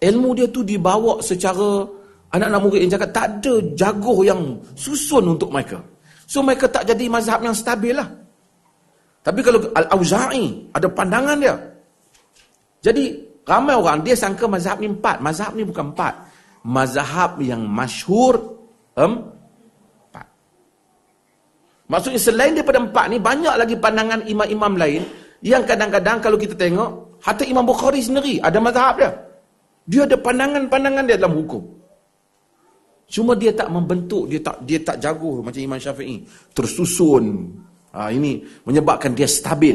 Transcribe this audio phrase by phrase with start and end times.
[0.00, 1.84] ilmu dia tu dibawa secara
[2.32, 5.78] anak-anak murid yang cakap tak ada jago yang susun untuk mereka.
[6.24, 8.06] So mereka tak jadi mazhab yang stabil lah.
[9.20, 11.54] Tapi kalau Al-Auza'i ada pandangan dia.
[12.80, 13.12] Jadi
[13.44, 15.20] ramai orang dia sangka mazhab ni empat.
[15.20, 16.14] Mazhab ni bukan empat.
[16.64, 18.40] Mazhab yang masyhur
[18.96, 19.28] um,
[20.08, 20.26] empat.
[21.90, 25.02] Maksudnya selain daripada empat ni banyak lagi pandangan imam-imam lain
[25.44, 29.29] yang kadang-kadang kalau kita tengok hatta Imam Bukhari sendiri ada mazhab dia.
[29.90, 31.66] Dia ada pandangan-pandangan dia dalam hukum.
[33.10, 36.22] Cuma dia tak membentuk, dia tak dia tak jago macam Imam Syafi'i.
[36.54, 37.50] Tersusun.
[37.90, 39.74] Ha, ini menyebabkan dia stabil.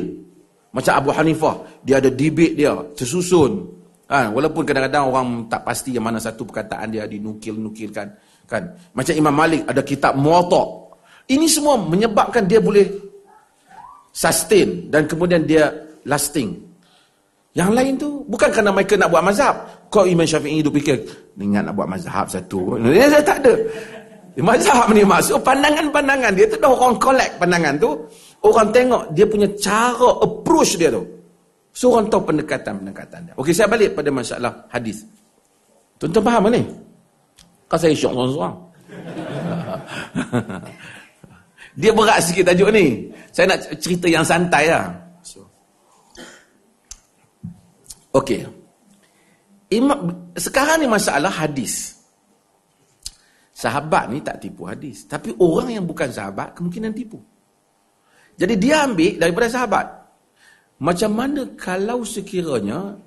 [0.72, 3.68] Macam Abu Hanifah, dia ada debate dia, tersusun.
[4.08, 8.08] Ha, walaupun kadang-kadang orang tak pasti yang mana satu perkataan dia dinukil-nukilkan.
[8.48, 8.64] Kan?
[8.96, 10.64] Macam Imam Malik, ada kitab Muwatta.
[11.28, 12.88] Ini semua menyebabkan dia boleh
[14.16, 15.76] sustain dan kemudian dia
[16.08, 16.56] lasting.
[17.56, 19.56] Yang lain tu bukan kerana mereka nak buat mazhab.
[19.96, 21.08] Kau Imam Syafi'i tu fikir,
[21.40, 22.76] ingat nak buat mazhab satu.
[22.84, 23.56] Dia saya tak ada.
[24.44, 27.96] Mazhab ni maksud pandangan-pandangan dia tu dah orang collect pandangan tu.
[28.44, 31.08] Orang tengok dia punya cara approach dia tu.
[31.72, 33.34] So orang tahu pendekatan-pendekatan dia.
[33.40, 35.08] Okey saya balik pada masalah hadis.
[35.96, 36.60] Tuan-tuan faham ni?
[37.72, 38.56] Kau saya syok seorang-seorang.
[41.80, 43.08] dia berat sikit tajuk ni.
[43.32, 44.92] Saya nak cerita yang santai lah.
[48.12, 48.65] Okey.
[49.74, 51.98] Imam, sekarang ni masalah hadis.
[53.56, 55.08] Sahabat ni tak tipu hadis.
[55.08, 57.18] Tapi orang yang bukan sahabat kemungkinan tipu.
[58.36, 59.88] Jadi dia ambil daripada sahabat.
[60.84, 63.00] Macam mana kalau sekiranya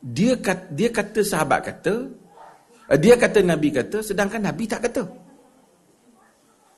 [0.00, 1.94] dia kata, dia kata sahabat kata,
[2.88, 5.04] eh, dia kata Nabi kata, sedangkan Nabi tak kata.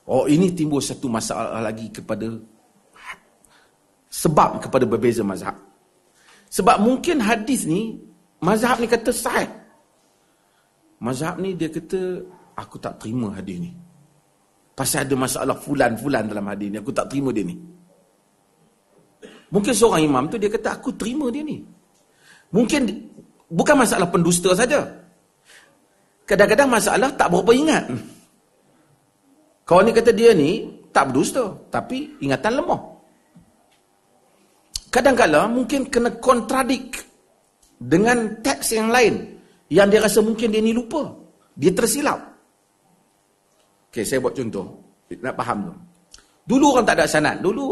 [0.05, 2.29] Oh ini timbul satu masalah lagi kepada
[4.11, 5.57] sebab kepada berbeza mazhab.
[6.53, 7.99] Sebab mungkin hadis ni,
[8.45, 9.49] mazhab ni kata sahih.
[11.01, 12.21] Mazhab ni dia kata,
[12.57, 13.73] aku tak terima hadis ni.
[14.77, 17.57] Pasal ada masalah fulan-fulan dalam hadis ni, aku tak terima dia ni.
[19.49, 21.65] Mungkin seorang imam tu dia kata, aku terima dia ni.
[22.53, 22.83] Mungkin,
[23.49, 24.85] bukan masalah pendusta saja.
[26.25, 27.85] Kadang-kadang masalah tak berapa ingat.
[29.69, 31.53] Kau ni kata dia ni, tak berdusta.
[31.69, 32.81] Tapi ingatan lemah.
[34.89, 37.04] Kadang-kadang mungkin kena kontradik
[37.79, 39.35] dengan teks yang lain
[39.73, 41.11] yang dia rasa mungkin dia ni lupa.
[41.55, 42.19] Dia tersilap.
[43.91, 44.67] Okey, saya buat contoh.
[45.15, 45.75] Nak faham tu.
[46.45, 47.39] Dulu orang tak ada sanad.
[47.39, 47.65] Dulu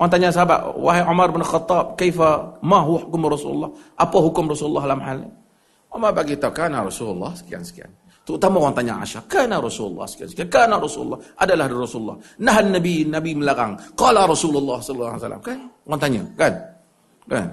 [0.00, 3.70] orang tanya sahabat, "Wahai Umar bin Khattab, kaifa ma hukum Rasulullah?"
[4.00, 5.30] Apa hukum Rasulullah dalam hal ini?
[5.92, 7.92] Umar bagi tahu kan Rasulullah sekian-sekian.
[8.22, 12.16] Terutama orang tanya Aisyah, kana Rasulullah sekian-sekian, kana Rasulullah, adalah Rasulullah.
[12.38, 13.74] Nah Nabi, Nabi melarang.
[13.98, 15.42] Qala Rasulullah sallallahu alaihi wasallam.
[15.42, 15.58] Kan?
[15.84, 16.52] Orang tanya, kan?
[17.26, 17.46] Kan?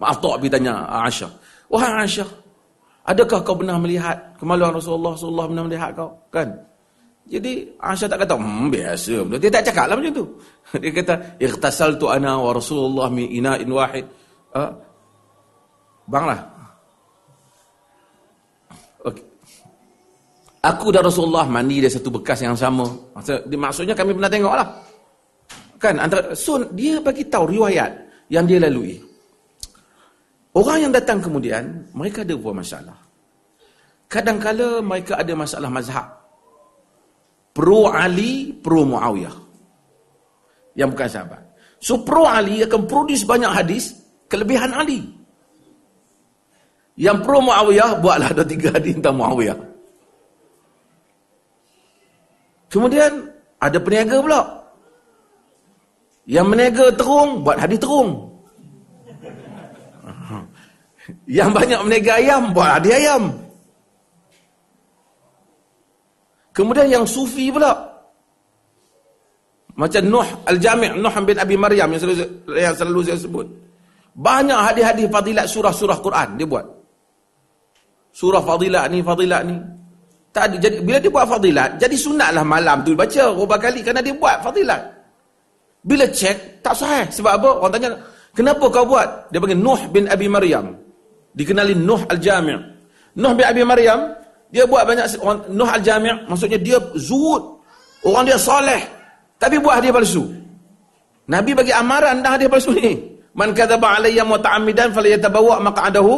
[0.00, 1.30] Maaf tak bi tanya Aisyah.
[1.68, 2.28] Wahai Aisyah,
[3.04, 6.10] adakah kau pernah melihat kemaluan Rasulullah sallallahu pernah melihat kau?
[6.32, 6.48] Kan?
[7.28, 9.14] Jadi Aisyah tak kata, hmm, biasa.
[9.36, 10.24] Dia tak cakap lah macam tu.
[10.82, 14.08] Dia kata, ikhtasaltu ana wa Rasulullah mi ina'in wahid.
[14.50, 14.72] Uh,
[16.10, 16.42] banglah,
[20.60, 22.84] Aku dan Rasulullah mandi dari satu bekas yang sama.
[23.48, 24.68] Maksudnya kami pernah tengok lah.
[25.80, 25.96] Kan?
[25.96, 27.88] Antara, so, dia bagi tahu riwayat
[28.28, 29.00] yang dia lalui.
[30.50, 32.98] Orang yang datang kemudian, mereka ada buat masalah.
[34.10, 36.06] Kadangkala mereka ada masalah mazhab.
[37.54, 39.36] Pro Ali, pro Muawiyah.
[40.74, 41.42] Yang bukan sahabat.
[41.78, 43.94] So pro Ali akan produce banyak hadis,
[44.26, 45.06] kelebihan Ali.
[46.98, 49.58] Yang pro Muawiyah, buatlah dua tiga hadis tentang Muawiyah.
[52.70, 53.30] Kemudian
[53.62, 54.42] ada peniaga pula.
[56.26, 58.29] Yang meniaga terung, buat hadis terung.
[61.26, 63.22] Yang banyak meniaga ayam, buat hadis ayam.
[66.50, 67.72] Kemudian yang sufi pula.
[69.78, 73.46] Macam Nuh Al-Jami' Nuh bin Abi Maryam yang selalu, yang selalu saya sebut.
[74.12, 76.66] Banyak hadis-hadis fadilat surah-surah Quran dia buat.
[78.12, 79.56] Surah fadilat ni, fadilat ni.
[80.30, 84.02] Tak ada, jadi bila dia buat fadilat, jadi sunatlah malam tu baca berapa kali kerana
[84.02, 84.82] dia buat fadilat.
[85.80, 87.08] Bila cek, tak sahih.
[87.08, 87.50] Sebab apa?
[87.64, 87.90] Orang tanya,
[88.36, 89.32] kenapa kau buat?
[89.32, 90.76] Dia panggil Nuh bin Abi Maryam.
[91.30, 92.58] Dikenali Nuh Al-Jami'
[93.18, 94.14] Nuh bin Abi Maryam,
[94.50, 95.18] dia buat banyak,
[95.50, 97.58] Nuh Al-Jami' maksudnya dia zuhud.
[98.06, 98.80] Orang dia soleh.
[99.36, 100.24] Tapi buat hadiah palsu.
[101.28, 102.96] Nabi bagi amaran dah hadiah palsu ni.
[103.36, 106.12] Man kadzaba alayya muta'ammidan falyatabawa maq'adahu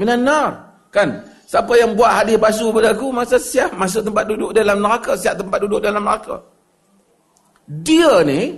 [0.00, 0.50] minan nar.
[0.88, 1.22] Kan?
[1.48, 5.40] Siapa yang buat hadis palsu pada aku, masa siap masuk tempat duduk dalam neraka, siap
[5.40, 6.44] tempat duduk dalam neraka.
[7.68, 8.52] Dia ni,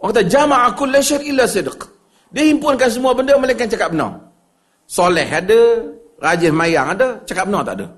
[0.00, 1.84] orang kata, jama'a kulla syar illa sidq.
[2.32, 4.33] Dia himpunkan semua benda, melainkan cakap benar.
[4.84, 5.60] Soleh ada,
[6.20, 7.88] rajin mayang ada, cakap benar tak ada.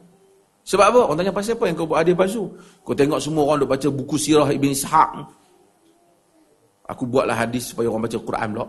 [0.67, 1.01] Sebab apa?
[1.07, 2.51] Orang tanya pasal apa yang kau buat hadis palsu?
[2.83, 5.11] Kau tengok semua orang duk baca buku sirah Ibn Ishaq.
[6.91, 8.67] Aku buatlah hadis supaya orang baca Quran pula.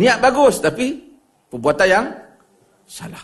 [0.00, 0.96] Niat bagus tapi
[1.52, 2.06] perbuatan yang
[2.88, 3.20] salah.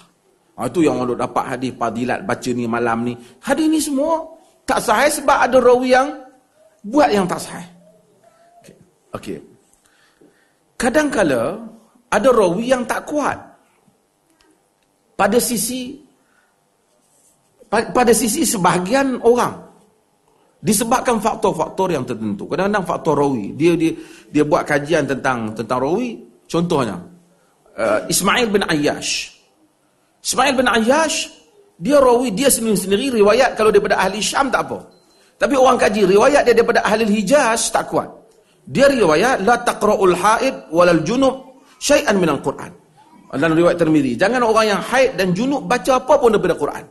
[0.60, 3.16] Ha, itu yang orang duk dapat hadis padilat baca ni malam ni.
[3.40, 4.28] Hadis ni semua
[4.68, 6.12] tak sahih sebab ada rawi yang
[6.84, 7.68] buat yang tak sahih.
[8.60, 8.76] Okey.
[9.16, 9.38] Okay.
[10.76, 11.64] Kadang-kala
[12.12, 13.40] ada rawi yang tak kuat.
[15.16, 15.96] Pada sisi
[17.72, 19.56] pada sisi sebahagian orang.
[20.62, 22.46] Disebabkan faktor-faktor yang tertentu.
[22.46, 23.56] Kadang-kadang faktor rawi.
[23.56, 23.96] Dia dia
[24.28, 26.20] dia buat kajian tentang tentang rawi.
[26.46, 27.00] Contohnya
[27.80, 29.32] uh, Ismail bin Ayyash.
[30.22, 31.32] Ismail bin Ayyash
[31.80, 34.78] dia rawi dia sendiri-sendiri riwayat kalau daripada ahli Syam tak apa.
[35.40, 38.06] Tapi orang kaji riwayat dia daripada ahli Hijaz tak kuat.
[38.62, 41.51] Dia riwayat la taqra'ul haid walal junub
[41.82, 42.70] syai'an minal Quran
[43.34, 46.84] dalam riwayat Tirmizi jangan orang yang haid dan junub baca apa pun daripada Quran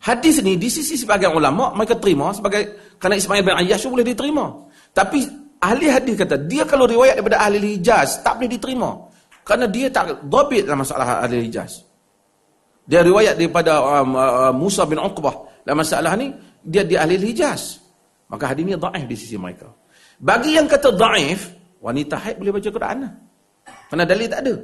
[0.00, 4.48] Hadis ni di sisi sebagian ulama mereka terima sebagai kerana Ismail bin Ayyash boleh diterima.
[4.96, 5.28] Tapi
[5.60, 8.96] ahli hadis kata dia kalau riwayat daripada ahli Hijaz tak boleh diterima.
[9.44, 11.84] Kerana dia tak dhabit dalam masalah ahli Hijaz.
[12.88, 16.32] Dia riwayat daripada um, uh, Musa bin Uqbah dalam masalah ni
[16.64, 17.84] dia di ahli Hijaz.
[18.32, 19.68] Maka hadis ni dhaif di sisi mereka.
[20.16, 23.12] Bagi yang kata dhaif, wanita haid boleh baca Quran lah.
[23.88, 24.54] Kerana dalil tak ada.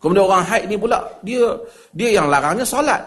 [0.00, 1.44] Kemudian orang haid ni pula dia
[1.92, 3.00] dia yang larangnya solat.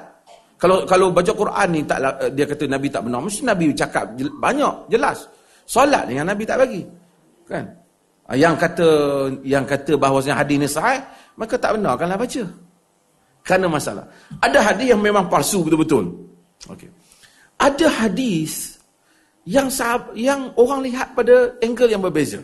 [0.57, 4.13] Kalau kalau baca Quran ni tak eh, dia kata Nabi tak benar, mesti Nabi cakap
[4.37, 5.27] banyak, jelas.
[5.63, 6.81] Solat dengan Nabi tak bagi.
[7.47, 7.65] Kan?
[8.27, 8.87] Ah, yang kata
[9.43, 11.03] yang kata bahawasanya hadis ni sahih,
[11.35, 12.43] maka tak benar kanlah baca.
[13.43, 14.05] Kerana masalah.
[14.39, 16.07] Ada hadis yang memang palsu betul-betul.
[16.71, 16.87] Okey.
[17.59, 18.79] Ada hadis
[19.43, 22.39] yang sahab, yang orang lihat pada angle yang berbeza.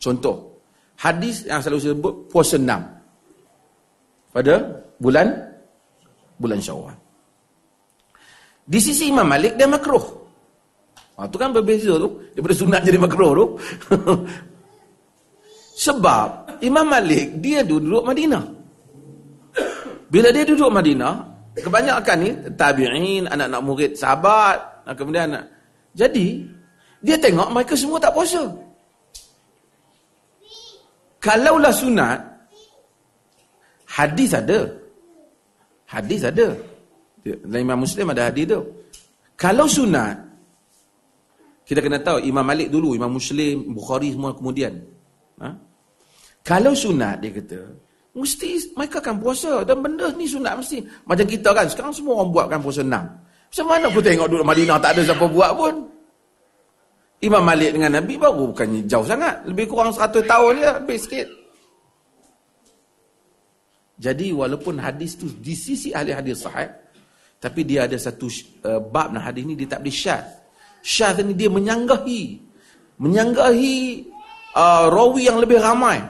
[0.00, 0.64] Contoh,
[0.96, 2.80] hadis yang selalu sebut puasa enam
[4.32, 4.64] pada
[4.96, 5.28] bulan
[6.40, 6.96] bulan Syawal.
[8.64, 10.00] Di sisi Imam Malik dia makruh.
[11.20, 12.08] Ha, tu kan berbeza tu.
[12.32, 13.46] Daripada sunat jadi makruh tu.
[15.84, 18.44] Sebab Imam Malik dia duduk Madinah.
[20.08, 21.14] Bila dia duduk Madinah,
[21.60, 24.58] kebanyakan ni tabi'in, anak-anak murid sahabat,
[24.96, 25.44] kemudian anak.
[25.94, 26.46] Jadi,
[27.04, 28.42] dia tengok mereka semua tak puasa.
[31.20, 32.18] Kalaulah sunat,
[33.84, 34.64] hadis ada.
[35.84, 36.56] Hadis ada.
[37.20, 38.60] Dalam Imam Muslim ada hadis tu.
[39.36, 40.16] Kalau sunat,
[41.68, 44.80] kita kena tahu Imam Malik dulu, Imam Muslim, Bukhari semua kemudian.
[45.44, 45.52] Ha?
[46.40, 47.60] Kalau sunat, dia kata,
[48.16, 49.60] mesti mereka akan puasa.
[49.68, 50.80] Dan benda ni sunat mesti.
[51.04, 53.04] Macam kita kan, sekarang semua orang buatkan puasa enam.
[53.50, 55.74] Macam mana aku tengok dulu Madinah tak ada siapa buat pun.
[57.20, 59.44] Imam Malik dengan Nabi baru bukannya jauh sangat.
[59.44, 61.28] Lebih kurang 100 tahun dia, lebih sikit.
[64.00, 66.72] Jadi walaupun hadis tu di sisi ahli hadis sahih,
[67.36, 68.32] tapi dia ada satu
[68.64, 70.24] uh, bab nah hadis ni dia tak boleh syad.
[70.80, 72.40] Syad ni dia menyanggahi.
[72.96, 73.76] Menyanggahi
[74.56, 76.00] uh, rawi yang lebih ramai.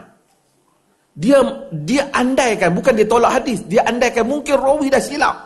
[1.18, 1.42] Dia
[1.74, 5.36] dia andaikan bukan dia tolak hadis, dia andaikan mungkin rawi dah silap.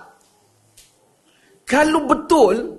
[1.64, 2.73] Kalau betul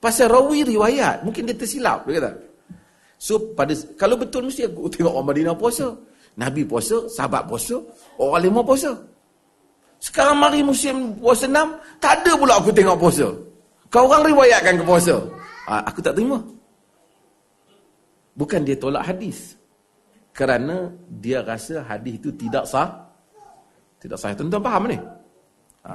[0.00, 2.30] pasal rawi riwayat, mungkin dia tersilap dia kata.
[3.20, 5.92] So pada kalau betul mesti aku tengok orang Madinah puasa.
[6.40, 7.76] Nabi puasa, sahabat puasa,
[8.16, 8.96] orang lima puasa.
[10.00, 13.28] Sekarang mari musim puasa enam, tak ada pula aku tengok puasa.
[13.92, 15.20] Kau orang riwayatkan ke puasa.
[15.68, 16.40] Ha, aku tak terima.
[18.32, 19.60] Bukan dia tolak hadis.
[20.32, 20.88] Kerana
[21.20, 22.88] dia rasa hadis itu tidak sah.
[24.00, 24.32] Tidak sah.
[24.32, 24.96] Tuan-tuan faham ni?
[25.84, 25.92] Ha.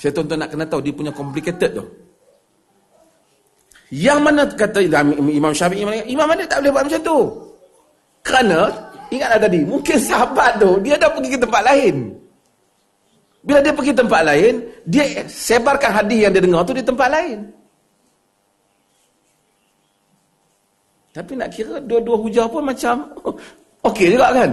[0.00, 1.84] Saya tuan-tuan nak kena tahu dia punya complicated tu.
[3.92, 7.18] Yang mana kata Imam Syafi'i, Imam Malik tak boleh buat macam tu.
[8.24, 8.60] Kerana,
[9.12, 11.96] ingatlah tadi, mungkin sahabat tu, dia dah pergi ke tempat lain.
[13.44, 14.54] Bila dia pergi tempat lain,
[14.88, 17.44] dia sebarkan hadis yang dia dengar tu di tempat lain.
[21.14, 23.06] Tapi nak kira dua-dua hujah pun macam
[23.92, 24.50] okey juga kan?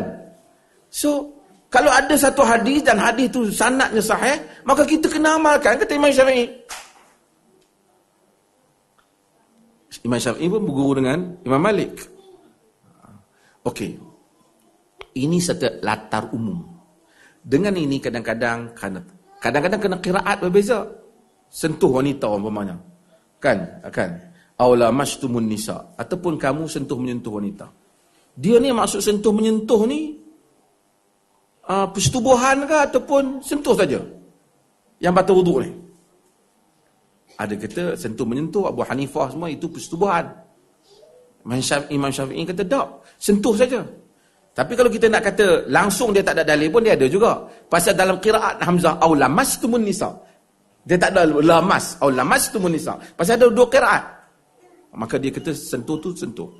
[0.92, 1.26] So,
[1.72, 4.36] kalau ada satu hadis dan hadis tu sanadnya sahih,
[4.68, 6.52] maka kita kena amalkan kata Imam Syafi'i.
[10.02, 11.94] Imam Syafi'i pun berguru dengan Imam Malik.
[13.62, 13.92] Okey.
[15.12, 16.66] Ini satu latar umum.
[17.42, 18.74] Dengan ini kadang-kadang
[19.42, 20.88] kadang-kadang kena kiraat berbeza.
[21.52, 22.80] Sentuh wanita umpamanya.
[23.38, 23.84] Kan?
[23.92, 24.32] Kan?
[24.56, 27.68] Aula mastumun nisa ataupun kamu sentuh menyentuh wanita.
[28.38, 30.16] Dia ni maksud sentuh menyentuh ni
[31.68, 34.00] uh, persetubuhan ke ataupun sentuh saja.
[35.02, 35.72] Yang batal wuduk ni.
[37.42, 40.30] Ada kata sentuh menyentuh Abu Hanifah semua itu persetubuhan.
[41.90, 43.82] Imam Syafi'i kata tak, sentuh saja.
[44.54, 47.50] Tapi kalau kita nak kata langsung dia tak ada dalil pun dia ada juga.
[47.66, 50.14] Pasal dalam qiraat Hamzah au lamastumun nisa.
[50.86, 52.94] Dia tak ada lamas au lamastumun nisa.
[53.18, 54.04] Pasal ada dua qiraat.
[54.94, 56.52] Maka dia kata sentuh tu sentuh.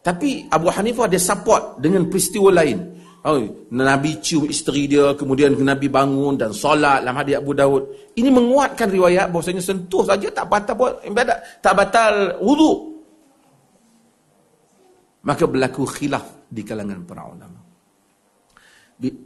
[0.00, 2.78] Tapi Abu Hanifah dia support dengan peristiwa lain.
[3.22, 3.38] Oh,
[3.70, 8.10] Nabi cium isteri dia, kemudian Nabi bangun dan solat dalam hadis Abu Daud.
[8.18, 12.98] Ini menguatkan riwayat bahawasanya sentuh saja tak batal buat ibadat, tak batal wudu.
[15.22, 17.62] Maka berlaku khilaf di kalangan para ulama.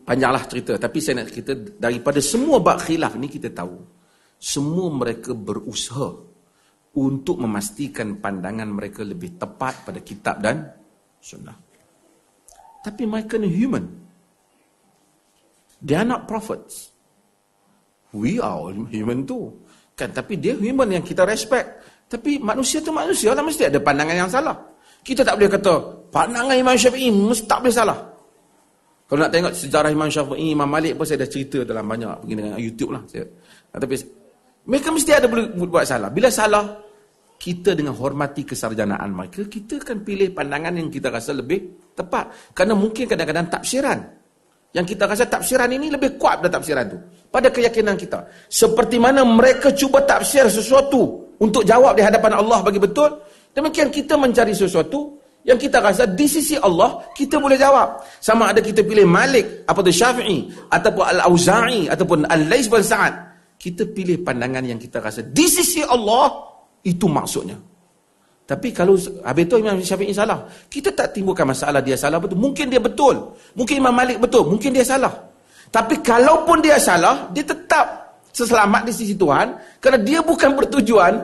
[0.05, 3.81] Panjanglah cerita, tapi saya nak cerita daripada semua bab khilaf ni kita tahu.
[4.37, 6.13] Semua mereka berusaha
[7.01, 10.69] untuk memastikan pandangan mereka lebih tepat pada kitab dan
[11.17, 11.66] sunnah.
[12.87, 13.83] Tapi mereka ni human.
[15.83, 16.95] They are not prophets.
[18.15, 19.51] We are human too.
[19.99, 21.83] Kan, tapi dia human yang kita respect.
[22.07, 24.55] Tapi manusia tu manusia lah mesti ada pandangan yang salah.
[25.03, 25.75] Kita tak boleh kata,
[26.15, 27.99] pandangan Imam Syafi'i mesti tak boleh salah.
[29.07, 32.35] Kalau nak tengok sejarah Imam Syafi'i, Imam Malik pun saya dah cerita dalam banyak pergi
[32.39, 33.03] dengan YouTube lah.
[33.11, 33.27] Saya.
[33.75, 33.95] Tapi
[34.67, 36.11] mereka mesti ada boleh buat salah.
[36.11, 36.86] Bila salah,
[37.47, 42.51] kita dengan hormati kesarjanaan mereka, kita akan pilih pandangan yang kita rasa lebih tepat.
[42.51, 44.03] Kerana mungkin kadang-kadang tafsiran.
[44.75, 46.99] Yang kita rasa tafsiran ini lebih kuat pada tafsiran itu.
[47.31, 48.27] Pada keyakinan kita.
[48.51, 53.15] Seperti mana mereka cuba tafsir sesuatu untuk jawab di hadapan Allah bagi betul.
[53.55, 55.15] Demikian kita mencari sesuatu
[55.47, 58.03] yang kita rasa di sisi Allah kita boleh jawab.
[58.19, 63.15] Sama ada kita pilih Malik, apa tu Syafi'i, ataupun Al-Auza'i, ataupun Al-Lais bin Sa'ad.
[63.55, 66.56] Kita pilih pandangan yang kita rasa di sisi Allah
[66.87, 67.59] itu maksudnya.
[68.47, 68.95] Tapi kalau
[69.27, 72.39] habis itu Imam Syafi'i salah, kita tak timbulkan masalah dia salah betul.
[72.39, 73.35] Mungkin dia betul.
[73.59, 74.47] Mungkin Imam Malik betul.
[74.47, 75.11] Mungkin dia salah.
[75.67, 81.15] Tapi kalaupun dia salah, dia tetap seselamat di sisi Tuhan kerana dia bukan bertujuan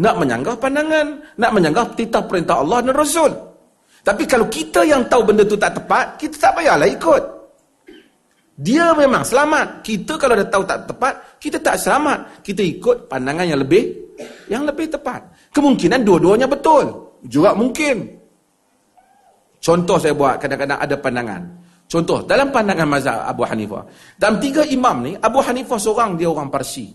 [0.00, 3.28] nak menyanggah pandangan, nak menyanggah titah perintah Allah dan Rasul.
[4.00, 7.22] Tapi kalau kita yang tahu benda itu tak tepat, kita tak payahlah ikut.
[8.56, 9.84] Dia memang selamat.
[9.84, 12.40] Kita kalau dah tahu tak tepat, kita tak selamat.
[12.40, 14.07] Kita ikut pandangan yang lebih
[14.50, 15.24] yang lebih tepat.
[15.54, 17.16] Kemungkinan dua-duanya betul.
[17.24, 18.18] Juga mungkin.
[19.58, 21.42] Contoh saya buat kadang-kadang ada pandangan.
[21.88, 23.82] Contoh, dalam pandangan mazhab Abu Hanifah.
[24.20, 26.92] Dalam tiga imam ni, Abu Hanifah seorang dia orang Parsi.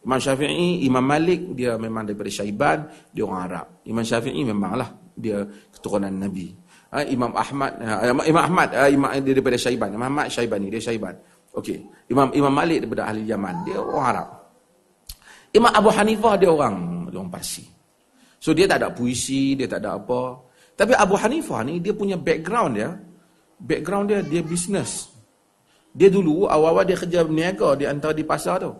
[0.00, 3.66] Imam Syafi'i, Imam Malik, dia memang daripada Syaiban, dia orang Arab.
[3.84, 6.56] Imam Syafi'i memanglah dia keturunan Nabi.
[6.88, 9.92] Ha, Imam Ahmad, ha, Imam Ahmad, ha, Imam dia daripada Syaiban.
[9.92, 11.14] Imam Ahmad Syaibani, dia Syaiban.
[11.52, 11.84] Okey.
[12.08, 14.39] Imam Imam Malik daripada ahli Yaman, dia orang Arab.
[15.50, 17.66] Imam Abu Hanifah dia orang orang Parsi.
[18.40, 20.40] So dia tak ada puisi, dia tak ada apa.
[20.78, 22.96] Tapi Abu Hanifah ni dia punya background dia,
[23.60, 25.12] background dia dia bisnes.
[25.92, 28.72] Dia dulu awal-awal dia kerja berniaga di antara di pasar tu.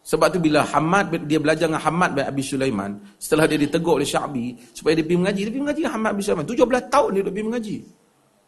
[0.00, 4.08] Sebab tu bila Hamad dia belajar dengan Hamad bin Abi Sulaiman, setelah dia ditegur oleh
[4.08, 6.46] Syabi supaya dia pergi mengaji, dia pergi mengaji dengan Hamad bin Sulaiman.
[6.48, 7.76] 17 tahun dia pergi mengaji.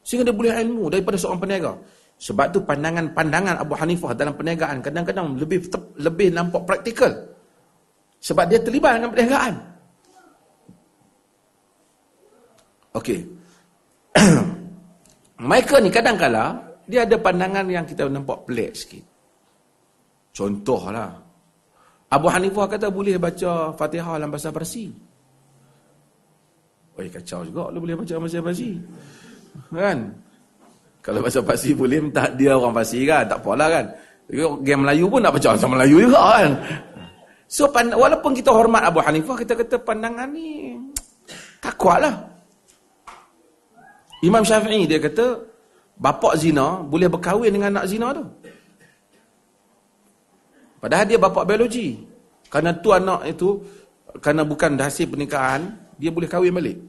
[0.02, 1.72] Sehingga dia boleh ilmu daripada seorang peniaga.
[2.18, 5.68] Sebab tu pandangan-pandangan Abu Hanifah dalam perniagaan kadang-kadang lebih
[6.00, 7.12] lebih nampak praktikal.
[8.22, 9.54] Sebab dia terlibat dengan perniagaan.
[12.94, 13.20] Okey.
[15.50, 16.54] Mereka ni kadang-kala
[16.86, 19.02] dia ada pandangan yang kita nampak pelik sikit.
[20.30, 21.10] Contohlah.
[22.12, 24.86] Abu Hanifah kata boleh baca Fatihah dalam bahasa Parsi.
[26.92, 28.70] Oh, kacau juga lu boleh baca bahasa Parsi.
[29.72, 29.98] Kan?
[31.02, 33.26] Kalau bahasa Parsi boleh, tak dia orang Parsi kan?
[33.26, 33.84] Tak apalah kan?
[34.62, 36.50] Game Melayu pun nak baca bahasa Melayu juga kan?
[37.52, 40.72] So walaupun kita hormat Abu Hanifah, kita kata pandangan ni
[41.60, 42.16] tak lah.
[44.24, 45.36] Imam Syafi'i dia kata,
[46.00, 48.24] bapak zina boleh berkahwin dengan anak zina tu.
[50.80, 52.00] Padahal dia bapak biologi.
[52.48, 53.60] Kerana tu anak itu,
[54.16, 56.80] kerana bukan hasil pernikahan, dia boleh kahwin balik.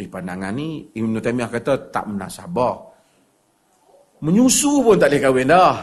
[0.00, 2.80] Eh pandangan ni, Ibn Taymiyah kata tak menasabah.
[4.24, 5.76] Menyusu pun tak boleh kahwin dah.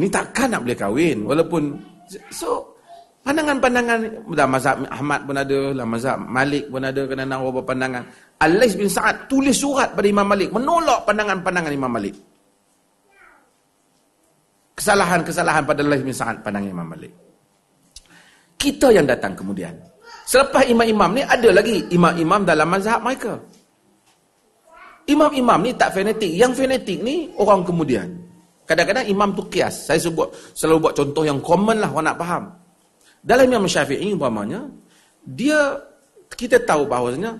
[0.00, 1.16] Ni takkan nak boleh kahwin.
[1.28, 1.62] Walaupun,
[2.32, 2.71] so
[3.22, 3.98] Pandangan-pandangan
[4.34, 8.02] dalam mazhab Ahmad pun ada, dalam mazhab Malik pun ada kena nak beberapa pandangan.
[8.42, 12.18] Al-Lais bin Sa'ad tulis surat pada Imam Malik menolak pandangan-pandangan Imam Malik.
[14.74, 17.14] Kesalahan-kesalahan pada Al-Lais bin Sa'ad pandangan Imam Malik.
[18.58, 19.70] Kita yang datang kemudian.
[20.26, 23.38] Selepas imam-imam ni ada lagi imam-imam dalam mazhab mereka.
[25.06, 26.30] Imam-imam ni tak fanatik.
[26.30, 28.18] Yang fanatik ni orang kemudian.
[28.66, 29.90] Kadang-kadang imam tu kias.
[29.90, 32.44] Saya sebut selalu buat contoh yang common lah orang nak faham.
[33.22, 34.66] Dalam Imam Syafi'i umpamanya,
[35.22, 35.78] dia
[36.34, 37.38] kita tahu bahawasanya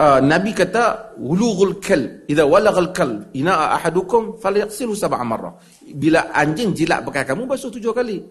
[0.00, 5.52] uh, Nabi kata wulughul kal idza walaghal kal ina ahadukum falyaghsilu sab'a marrah.
[5.84, 8.24] Bila anjing jilat pakai kamu basuh tujuh kali.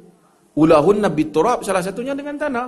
[0.58, 2.68] Ulahun nabi turab salah satunya dengan tanah.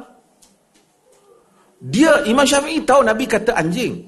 [1.79, 4.03] Dia Imam Syafi'i tahu Nabi kata anjing.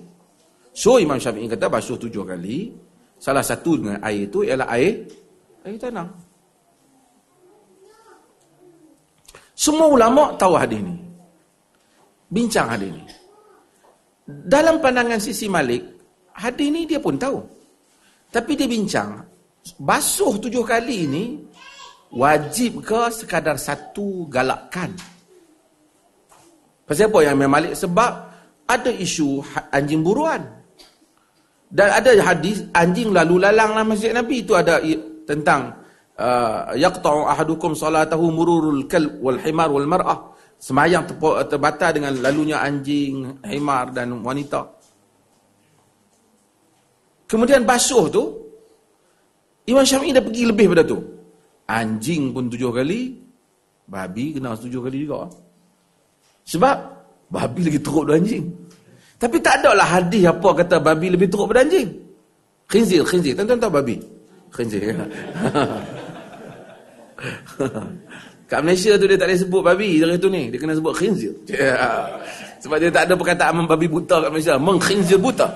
[0.70, 2.70] So Imam Syafi'i kata basuh tujuh kali.
[3.18, 5.08] Salah satu dengan air itu ialah air
[5.66, 6.31] air tanah.
[9.62, 10.98] Semua ulama tahu hadis ini.
[12.34, 13.06] Bincang hadis ini.
[14.26, 15.86] Dalam pandangan sisi Malik,
[16.34, 17.38] hadis ini dia pun tahu.
[18.34, 19.22] Tapi dia bincang,
[19.78, 21.24] basuh tujuh kali ini
[22.10, 24.98] wajib ke sekadar satu galakkan?
[26.90, 27.78] Pasal apa yang Imam Malik?
[27.78, 28.12] Sebab
[28.66, 30.42] ada isu ha- anjing buruan.
[31.70, 34.82] Dan ada hadis anjing lalu lalang masjid Nabi itu ada
[35.30, 35.81] tentang
[36.78, 40.20] yaqta'u ahadukum salatahu mururul kalb wal himar wal mar'ah.
[40.62, 41.10] Semayang
[41.50, 44.62] terbatal dengan lalunya anjing, himar dan wanita.
[47.26, 48.24] Kemudian basuh tu
[49.66, 51.00] Imam Syafi'i dah pergi lebih pada tu.
[51.72, 53.16] Anjing pun tujuh kali,
[53.88, 55.32] babi kena tujuh kali juga.
[56.44, 56.76] Sebab
[57.32, 58.46] babi lagi teruk daripada anjing.
[59.22, 61.90] Tapi tak ada lah hadis apa kata babi lebih teruk daripada anjing.
[62.68, 63.34] Khinzir, khinzir.
[63.38, 63.96] Tuan-tuan tahu babi?
[64.52, 64.94] Khinzir.
[68.52, 70.52] Kat Malaysia tu dia tak boleh sebut babi dari tu ni.
[70.52, 71.32] Dia kena sebut khinzir.
[72.68, 74.60] Sebab dia tak ada perkataan babi buta kat Malaysia.
[74.60, 75.48] Mengkhinzir buta.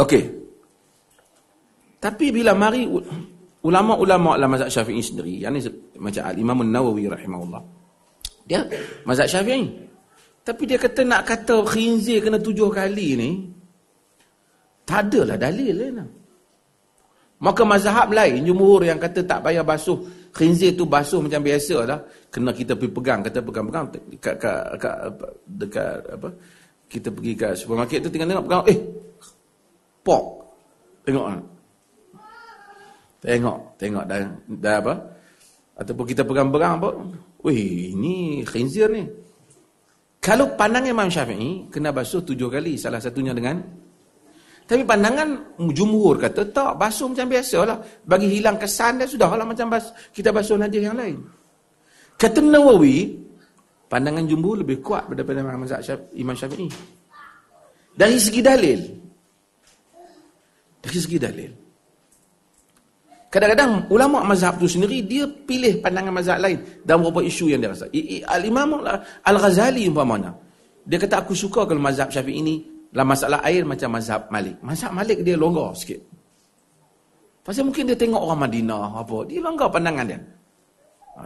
[0.00, 0.24] Okey.
[2.00, 2.88] Tapi bila mari
[3.60, 5.60] ulama-ulama dalam mazhab Syafi'i sendiri, yang ni
[6.00, 7.60] macam Al-Imam An-Nawawi rahimahullah.
[8.48, 8.64] Dia
[9.04, 9.89] mazhab Syafi'i.
[10.40, 13.30] Tapi dia kata nak kata khinzir kena tujuh kali ni,
[14.88, 16.00] tak adalah dalil lain.
[17.40, 19.96] Maka mazhab lain, jumhur yang kata tak payah basuh,
[20.36, 21.98] khinzir tu basuh macam biasa lah.
[22.28, 24.96] Kena kita pergi pegang, kata pegang-pegang dekat, dekat, dekat,
[25.48, 26.28] dekat apa,
[26.84, 28.78] kita pergi ke supermarket tu tinggal tengok pegang, eh,
[30.04, 30.24] pork.
[31.00, 31.40] Tengok lah.
[33.20, 34.18] Tengok, tengok dah,
[34.60, 34.94] dah apa?
[35.80, 36.88] Ataupun kita pegang-pegang apa?
[37.40, 39.04] Wih, ini khinzir ni.
[40.20, 42.76] Kalau pandangan Imam Syafi'i, kena basuh tujuh kali.
[42.76, 43.56] Salah satunya dengan...
[44.68, 47.80] Tapi pandangan jumhur kata, tak, basuh macam biasa lah.
[48.06, 51.18] Bagi hilang kesan dia, sudah lah macam bas, kita basuh najis yang lain.
[52.14, 53.18] Kata Nawawi,
[53.90, 55.42] pandangan jumhur lebih kuat daripada
[56.14, 56.68] Imam Syafi'i.
[57.96, 58.80] Dari segi dalil.
[60.78, 61.50] Dari segi dalil.
[63.30, 67.70] Kadang-kadang ulama mazhab tu sendiri dia pilih pandangan mazhab lain dalam beberapa isu yang dia
[67.70, 67.86] rasa.
[68.26, 68.82] Al-Imam
[69.22, 70.34] Al-Ghazali umpamanya.
[70.82, 74.58] Dia kata aku suka kalau mazhab Syafi'i ini dalam masalah air macam mazhab Malik.
[74.66, 76.02] Mazhab Malik dia longgar sikit.
[77.46, 80.18] Pasal mungkin dia tengok orang Madinah apa, dia longgar pandangan dia.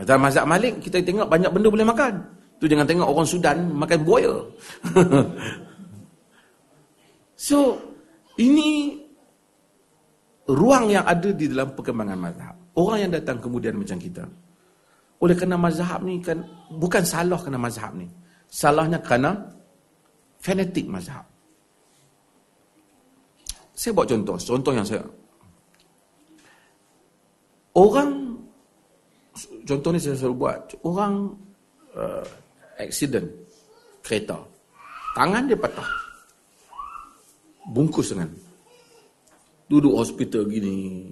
[0.04, 2.20] Dalam mazhab Malik kita tengok banyak benda boleh makan.
[2.60, 4.44] Tu jangan tengok orang Sudan makan buaya.
[7.48, 7.80] so
[8.36, 9.03] ini
[10.48, 12.54] ruang yang ada di dalam perkembangan mazhab.
[12.74, 14.24] Orang yang datang kemudian macam kita.
[15.22, 18.11] Oleh kerana mazhab ni kan bukan salah kerana mazhab ni.
[18.50, 19.35] Salahnya kerana
[20.42, 21.24] fanatik mazhab.
[23.74, 25.02] Saya buat contoh, contoh yang saya
[27.74, 28.38] Orang
[29.66, 31.35] contoh ni saya selalu buat, orang
[31.98, 32.22] uh,
[32.78, 33.26] accident
[33.98, 34.38] kereta.
[35.18, 35.90] Tangan dia patah.
[37.74, 38.30] Bungkus dengan
[39.68, 41.09] duduk hospital gini.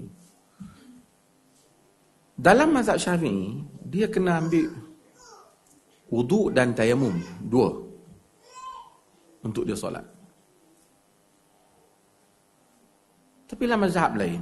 [2.36, 4.72] Dalam mazhab syafi'i, dia kena ambil
[6.10, 7.70] wuduk dan tayamum, dua.
[9.42, 10.06] Untuk dia solat.
[13.50, 14.40] Tapi dalam mazhab lain,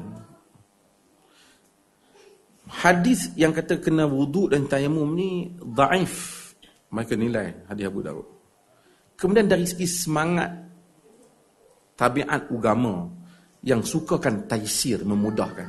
[2.68, 6.38] hadis yang kata kena wuduk dan tayamum ni daif.
[6.90, 8.26] Mereka nilai hadis Abu Daud.
[9.18, 10.52] Kemudian dari segi semangat
[11.98, 13.19] tabiat agama
[13.64, 15.68] yang sukakan taisir memudahkan.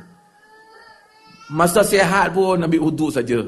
[1.52, 3.44] Masa sihat pun ambil uduk saja.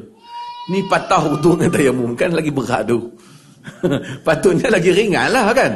[0.69, 3.09] Ni patah uduk dengan tayamum kan lagi berat tu.
[4.27, 5.73] Patutnya lagi ringan lah kan.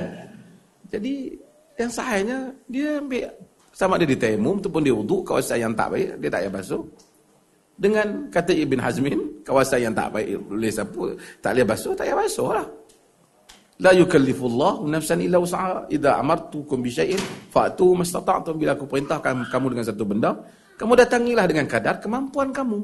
[0.93, 1.33] Jadi
[1.81, 3.29] yang sahihnya dia ambil
[3.73, 6.85] sama dia di tayamum ataupun dia uduk kawasan yang tak baik dia tak payah basuh.
[7.79, 12.17] Dengan kata Ibn Hazmin kawasan yang tak baik boleh sapu tak boleh basuh tak payah
[12.19, 12.67] basuh lah.
[13.79, 15.87] La yukallifullah nafsan illa wus'aha.
[15.87, 17.21] Idza amartukum bi syai'in
[17.55, 20.35] fa'tu mastata'tum bila aku perintahkan kamu dengan satu benda,
[20.75, 22.83] kamu datangilah dengan kadar kemampuan kamu.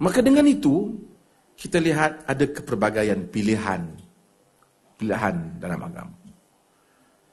[0.00, 0.94] Maka dengan itu
[1.58, 3.82] kita lihat ada keperbagaian pilihan
[4.98, 6.14] pilihan dalam agama.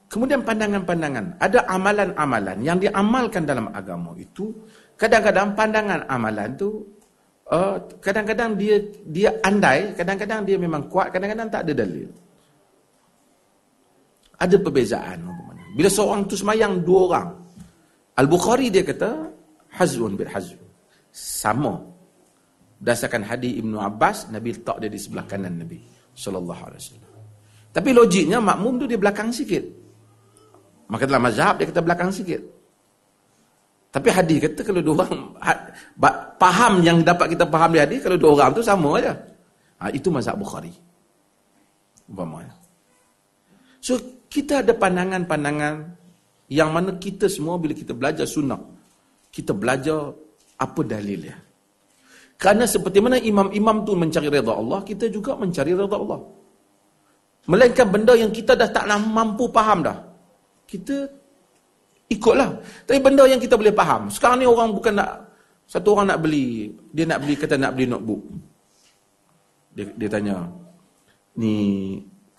[0.06, 4.54] Kemudian pandangan-pandangan, ada amalan-amalan yang diamalkan dalam agama itu
[4.96, 6.86] kadang-kadang pandangan amalan tu
[7.46, 12.10] Uh, kadang-kadang dia dia andai, kadang-kadang dia memang kuat, kadang-kadang tak ada dalil.
[14.42, 15.20] Ada perbezaan.
[15.78, 17.30] Bila seorang tu semayang dua orang,
[18.16, 19.30] Al-Bukhari dia kata,
[19.76, 20.60] hazun bil hazun.
[21.12, 21.84] Sama.
[22.80, 25.80] Berdasarkan hadis Ibnu Abbas, Nabi letak dia di sebelah kanan Nabi
[26.16, 27.12] sallallahu alaihi wasallam.
[27.76, 29.64] Tapi logiknya makmum tu dia belakang sikit.
[30.88, 32.40] Maka dalam mazhab dia kata belakang sikit.
[33.96, 35.24] Tapi hadis kata kalau dua orang
[36.36, 39.16] faham yang dapat kita faham di hadis kalau dua orang tu sama aja.
[39.80, 40.76] Ha, itu mazhab Bukhari.
[42.12, 42.52] Umpamanya.
[43.80, 43.96] So
[44.28, 45.96] kita ada pandangan-pandangan
[46.52, 48.76] yang mana kita semua bila kita belajar sunnah
[49.36, 50.16] kita belajar
[50.56, 51.36] apa dalil dia.
[52.40, 56.24] Kerana seperti mana imam-imam tu mencari redha Allah, kita juga mencari redha Allah.
[57.52, 60.00] Melainkan benda yang kita dah tak mampu faham dah.
[60.64, 61.04] Kita
[62.10, 62.50] ikutlah.
[62.86, 64.10] Tapi benda yang kita boleh faham.
[64.10, 65.26] Sekarang ni orang bukan nak
[65.66, 68.22] satu orang nak beli, dia nak beli kata nak beli notebook.
[69.76, 70.46] Dia, dia tanya,
[71.36, 71.54] ni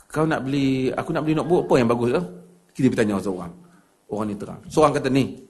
[0.07, 2.22] kau nak beli, aku nak beli notebook apa yang bagus tu?
[2.79, 3.52] Kita bertanya seorang.
[4.07, 4.62] Orang ni terang.
[4.70, 5.42] Seorang kata ni,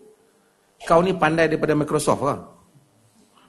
[0.88, 2.35] kau ni pandai daripada Microsoft ke?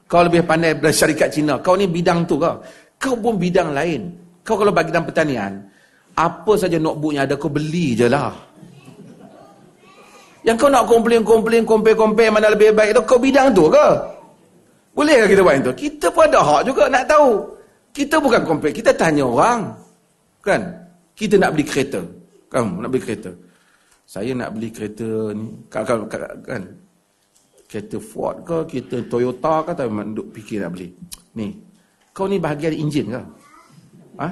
[0.07, 1.59] Kau lebih pandai daripada syarikat Cina.
[1.59, 2.51] Kau ni bidang tu ke?
[2.99, 4.11] Kau pun bidang lain.
[4.43, 5.67] Kau kalau bagi dalam pertanian,
[6.15, 8.31] apa saja notebook yang ada kau beli je lah.
[10.47, 13.87] Yang kau nak komplain-komplain, compare-compare mana lebih baik tu, kau bidang tu ke?
[14.95, 15.71] Boleh ke kita buat itu?
[15.75, 17.43] Kita pun ada hak juga nak tahu.
[17.91, 19.75] Kita bukan compare, kita tanya orang.
[20.39, 20.63] Kan?
[21.11, 21.99] Kita nak beli kereta.
[22.47, 22.79] Kan?
[22.79, 23.31] Nak beli kereta.
[24.07, 25.51] Saya nak beli kereta ni.
[25.67, 25.83] Kan?
[26.47, 26.63] kan?
[27.67, 30.87] kereta Ford ke, kereta Toyota ke, tapi duk fikir nak beli.
[31.35, 31.51] Ni,
[32.15, 33.21] kau ni bahagian enjin ke?
[34.23, 34.27] Ha?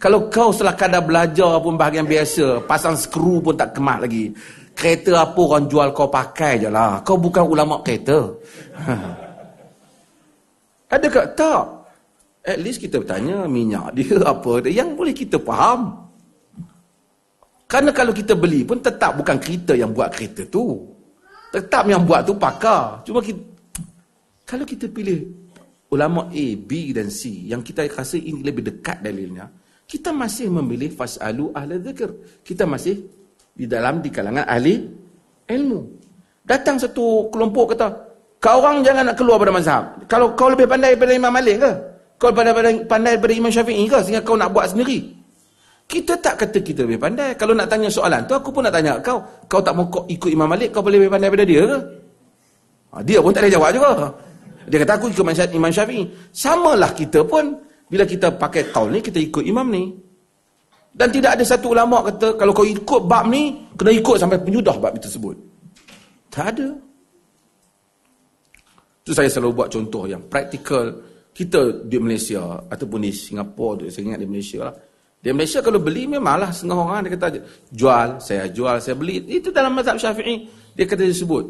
[0.00, 4.32] Kalau kau setelah kadar belajar pun bahagian biasa, pasang skru pun tak kemat lagi.
[4.80, 7.04] Kereta apa orang jual kau pakai je lah.
[7.04, 8.32] Kau bukan ulama kereta.
[10.96, 11.22] Ada ke?
[11.36, 11.64] Tak.
[12.40, 16.08] At least kita bertanya minyak dia apa dia yang boleh kita faham.
[17.68, 20.88] Karena kalau kita beli pun tetap bukan kita yang buat kereta tu.
[21.52, 23.04] Tetap yang buat tu pakar.
[23.04, 23.42] Cuma kita,
[24.48, 25.28] kalau kita pilih
[25.92, 29.46] ulama A, B dan C yang kita rasa ini lebih dekat dalilnya,
[29.86, 32.10] kita masih memilih fasalu ahli zikr.
[32.42, 33.19] Kita masih
[33.60, 34.80] di dalam di kalangan ahli
[35.44, 35.80] ilmu.
[36.48, 37.92] Datang satu kelompok kata,
[38.40, 39.82] kau orang jangan nak keluar pada mazhab.
[40.08, 41.72] Kalau kau lebih pandai daripada Imam Malik ke?
[42.16, 44.00] Kau pandai, pandai, pandai daripada Imam Syafi'i ke?
[44.00, 45.12] Sehingga kau nak buat sendiri.
[45.84, 47.36] Kita tak kata kita lebih pandai.
[47.36, 49.20] Kalau nak tanya soalan tu, aku pun nak tanya kau.
[49.44, 51.78] Kau tak mau ikut Imam Malik, kau boleh lebih pandai daripada dia ke?
[52.90, 53.92] Ha, dia pun tak ada jawab juga.
[54.72, 56.08] Dia kata aku ikut Imam Syafi'i.
[56.32, 57.60] Samalah kita pun,
[57.92, 60.08] bila kita pakai kaul ni, kita ikut Imam ni.
[60.90, 64.76] Dan tidak ada satu ulama kata, kalau kau ikut bab ni, kena ikut sampai penyudah
[64.76, 65.38] bab tersebut.
[66.28, 66.68] Tak ada.
[69.06, 70.90] Itu saya selalu buat contoh yang praktikal.
[71.30, 74.74] Kita di Malaysia, ataupun di Singapura, saya ingat di Malaysia lah.
[75.20, 77.28] Di Malaysia kalau beli memanglah setengah orang dia kata
[77.68, 79.20] jual, saya jual, saya beli.
[79.28, 81.44] Itu dalam mazhab Syafi'i dia kata disebut.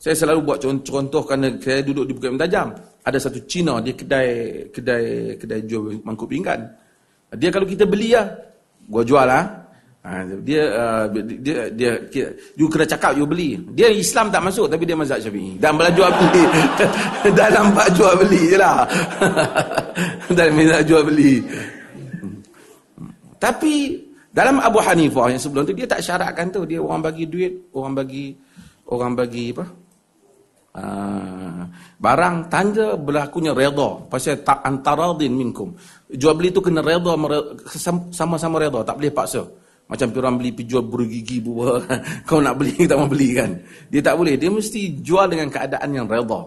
[0.00, 2.72] Saya selalu buat contoh-contoh kerana saya duduk di Bukit Mentajam.
[3.04, 4.28] Ada satu Cina dia kedai
[4.72, 6.64] kedai kedai jual mangkuk pinggan.
[7.36, 8.24] Dia kalau kita beli ya,
[8.88, 9.44] gua jual lah.
[10.04, 12.26] Ha, dia, uh, dia dia dia
[12.60, 13.56] you kena cakap you beli.
[13.72, 15.56] Dia Islam tak masuk tapi dia mazhab Syafi'i.
[15.56, 16.44] Dan bela jual beli.
[17.40, 18.84] Dalam bab jual beli jelah.
[20.28, 21.40] Dan minta jual beli.
[23.40, 23.96] Tapi
[24.34, 27.94] dalam Abu Hanifah yang sebelum tu dia tak syaratkan tu dia orang bagi duit, orang
[27.94, 28.34] bagi
[28.90, 29.64] orang bagi apa?
[30.74, 31.62] Uh,
[32.02, 35.70] barang tanda berlakunya redha pasal tak antaradin minkum
[36.14, 37.12] jual beli tu kena redha
[38.10, 39.42] sama-sama redha tak boleh paksa
[39.84, 41.84] macam orang beli pergi jual bergigi buah
[42.28, 43.50] kau nak beli tak mau beli kan
[43.92, 46.40] dia tak boleh dia mesti jual dengan keadaan yang redha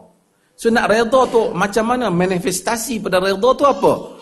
[0.57, 4.17] so nak redha tu macam mana manifestasi pada redha tu apa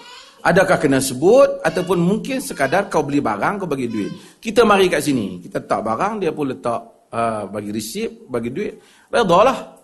[0.45, 4.38] Adakah kena sebut ataupun mungkin sekadar kau beli barang kau bagi duit.
[4.38, 8.77] Kita mari kat sini, kita letak barang dia pun letak uh, bagi resip, bagi duit.
[9.10, 9.74] Redalah.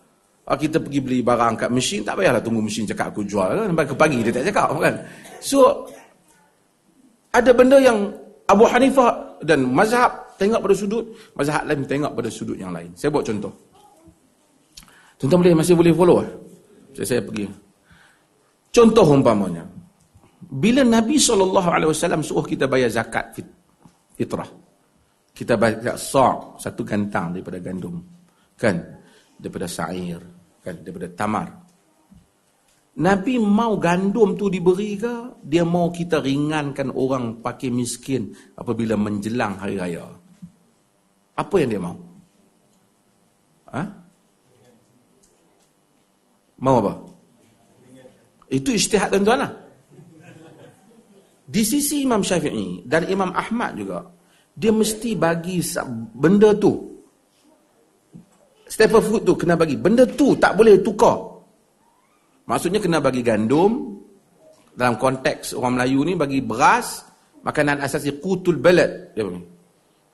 [0.52, 3.72] Uh, kita pergi beli barang kat mesin, tak payahlah tunggu mesin cakap aku jual.
[3.72, 4.96] Sampai ke pagi dia tak cakap kan.
[5.40, 5.88] So
[7.32, 8.12] ada benda yang
[8.52, 11.08] Abu Hanifah dan mazhab tengok pada sudut,
[11.40, 12.92] mazhab lain tengok pada sudut yang lain.
[13.00, 13.54] Saya buat contoh.
[15.16, 16.20] Tuan-tuan boleh masih boleh follow?
[16.20, 16.30] Eh?
[17.00, 17.48] Saya, saya pergi.
[18.76, 19.64] Contoh umpamanya
[20.52, 23.40] bila Nabi SAW suruh kita bayar zakat
[24.18, 24.50] fitrah.
[25.32, 28.04] Kita bayar sa' satu gantang daripada gandum.
[28.60, 28.76] Kan?
[29.40, 30.20] Daripada sa'ir.
[30.62, 30.86] Kan?
[30.86, 31.48] Daripada tamar.
[32.92, 35.40] Nabi mau gandum tu diberi ke?
[35.42, 40.06] Dia mau kita ringankan orang pakai miskin apabila menjelang hari raya.
[41.40, 41.98] Apa yang dia mau?
[43.72, 43.84] Ha?
[46.62, 46.94] Mau apa?
[48.52, 49.52] Itu isytihad tuan-tuan lah.
[51.48, 54.08] Di sisi Imam Syafi'i dan Imam Ahmad juga,
[54.52, 55.64] dia mesti bagi
[56.12, 56.91] benda tu.
[58.72, 59.76] Staple food tu kena bagi.
[59.76, 61.20] Benda tu tak boleh tukar.
[62.48, 64.00] Maksudnya kena bagi gandum
[64.72, 67.04] dalam konteks orang Melayu ni bagi beras,
[67.44, 69.44] makanan asasi kutul panggil.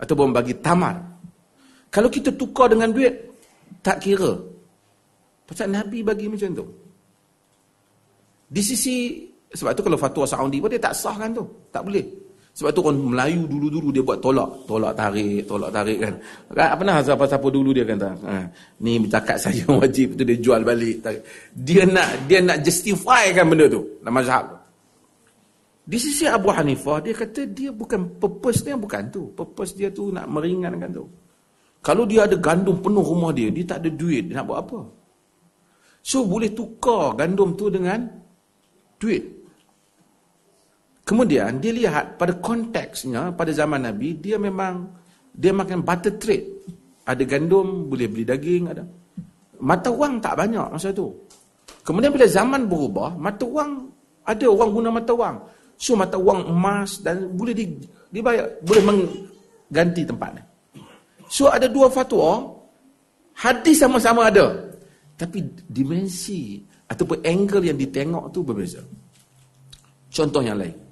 [0.01, 0.97] Ataupun bagi tamar.
[1.93, 3.13] Kalau kita tukar dengan duit
[3.85, 4.33] tak kira.
[5.45, 6.65] Pasal Nabi bagi macam tu.
[8.49, 9.21] Di sisi
[9.53, 11.45] sebab tu kalau fatwa Saudi pun dia tak sah kan tu.
[11.69, 12.03] Tak boleh.
[12.57, 14.65] Sebab tu orang Melayu dulu-dulu dia buat tolak.
[14.65, 16.13] Tolak tarik, tolak tarik kan.
[16.57, 18.09] Apa nak siapa-siapa dulu dia kata.
[18.25, 18.33] Ha,
[18.81, 21.05] ni zakat saya wajib tu dia jual balik.
[21.05, 21.21] Tarik.
[21.53, 24.01] Dia nak dia nak justify kan benda tu.
[24.01, 24.57] Dalam mazhab tu.
[25.85, 29.29] Di sisi Abu Hanifah dia kata dia bukan purpose dia bukan tu.
[29.37, 31.05] Purpose dia tu nak meringankan tu.
[31.85, 34.79] Kalau dia ada gandum penuh rumah dia, dia tak ada duit, dia nak buat apa?
[36.01, 38.01] So boleh tukar gandum tu dengan
[38.97, 39.36] duit.
[41.07, 44.91] Kemudian dia lihat pada konteksnya pada zaman Nabi dia memang
[45.31, 46.67] dia makan butter trade.
[47.07, 48.83] Ada gandum boleh beli daging ada.
[49.63, 51.07] Mata wang tak banyak masa tu.
[51.87, 53.87] Kemudian bila zaman berubah, mata wang
[54.27, 55.39] ada orang guna mata wang.
[55.79, 57.79] So mata wang emas dan boleh di,
[58.11, 60.43] dibayar, boleh mengganti tempatnya.
[61.31, 62.51] So ada dua fatwa,
[63.39, 64.75] hadis sama-sama ada.
[65.15, 65.39] Tapi
[65.71, 66.59] dimensi
[66.91, 68.83] ataupun angle yang ditengok tu berbeza.
[70.11, 70.86] Contoh yang lain.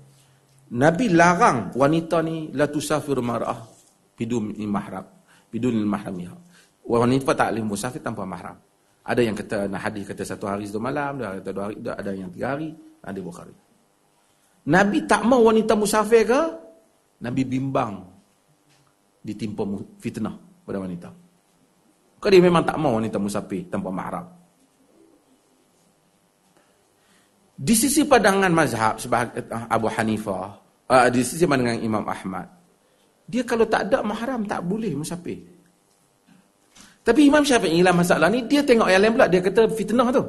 [0.73, 3.69] Nabi larang wanita ni la tusafir mar'ah
[4.17, 5.05] bidun mahram,
[5.51, 6.35] bidun mahramiha.
[6.85, 8.57] Wanita tak boleh musafir tanpa mahram.
[9.05, 12.09] Ada yang kata nah hadis kata satu hari satu malam, ada kata dua hari, ada
[12.17, 12.73] yang tiga hari,
[13.05, 13.53] ada Bukhari.
[14.65, 16.41] Nabi tak mau wanita musafir ke?
[17.21, 18.01] Nabi bimbang
[19.21, 19.61] ditimpa
[20.01, 20.33] fitnah
[20.65, 21.09] pada wanita.
[22.17, 24.25] Kau dia memang tak mau wanita musafir tanpa mahram.
[27.55, 30.45] Di sisi pandangan mazhab eh, Abu Hanifah,
[30.91, 32.51] uh, di sisi pandangan Imam Ahmad,
[33.23, 35.39] dia kalau tak ada mahram tak boleh musafir.
[37.05, 40.25] Tapi Imam Syafi'i lah masalah ni, dia tengok yang lain pula, dia kata fitnah tu.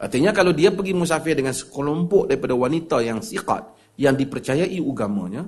[0.00, 5.44] Artinya kalau dia pergi musafir dengan sekelompok daripada wanita yang siqat, yang dipercayai agamanya,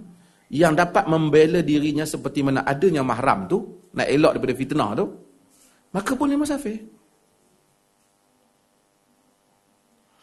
[0.53, 5.05] yang dapat membela dirinya seperti mana adanya mahram tu, nak elak daripada fitnah tu,
[5.97, 7.00] maka boleh musafir.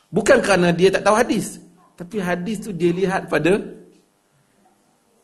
[0.07, 1.59] Bukan kerana dia tak tahu hadis.
[1.97, 3.59] Tapi hadis tu dia lihat pada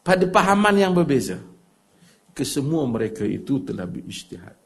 [0.03, 1.39] pada pahaman yang berbeza.
[2.35, 4.57] Kesemua mereka itu telah berijtihad.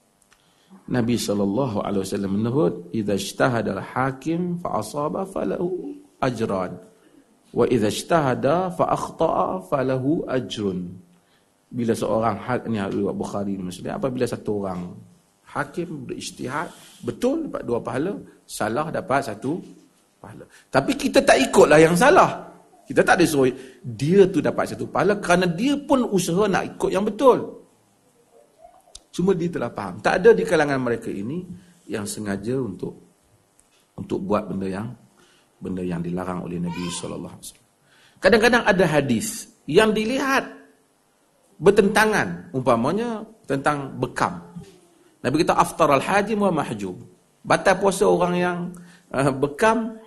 [0.87, 6.79] Nabi sallallahu alaihi wasallam menyebut, "Idza ijtahada al-hakim fa asaba falahu ajran,
[7.51, 10.95] wa idza ijtahada fa akhta'a falahu ajrun."
[11.67, 14.95] Bila seorang hak ni riwayat Bukhari Muslim, apabila satu orang
[15.51, 16.71] hakim berijtihad,
[17.03, 18.15] betul dapat dua pahala,
[18.47, 19.59] salah dapat satu
[20.17, 20.45] pahala.
[20.69, 22.45] Tapi kita tak ikutlah yang salah.
[22.87, 23.51] Kita tak ada suruh
[23.83, 27.67] dia tu dapat satu pahala kerana dia pun usaha nak ikut yang betul.
[29.11, 29.99] Cuma dia telah faham.
[29.99, 31.43] Tak ada di kalangan mereka ini
[31.89, 32.95] yang sengaja untuk
[33.97, 34.87] untuk buat benda yang
[35.57, 37.67] benda yang dilarang oleh Nabi sallallahu alaihi wasallam.
[38.21, 40.47] Kadang-kadang ada hadis yang dilihat
[41.57, 44.41] bertentangan umpamanya tentang bekam.
[45.25, 46.97] Nabi kita aftar al-hajim wa mahjub.
[47.41, 48.57] Batal puasa orang yang
[49.11, 49.97] uh, bekam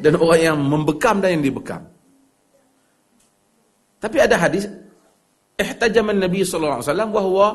[0.00, 1.82] dan orang yang membekam dan yang dibekam.
[4.00, 4.66] Tapi ada hadis
[5.58, 7.46] ihtajaman Nabi sallallahu alaihi wasallam bahwa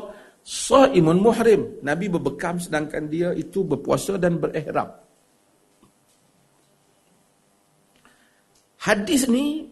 [0.47, 1.62] saimun muhrim.
[1.84, 4.88] Nabi berbekam sedangkan dia itu berpuasa dan berihram.
[8.80, 9.67] Hadis ni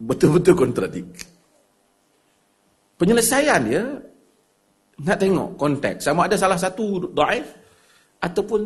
[0.00, 1.04] betul-betul kontradik.
[2.96, 3.84] Penyelesaian dia
[5.04, 7.50] nak tengok konteks sama ada salah satu dhaif
[8.22, 8.60] ataupun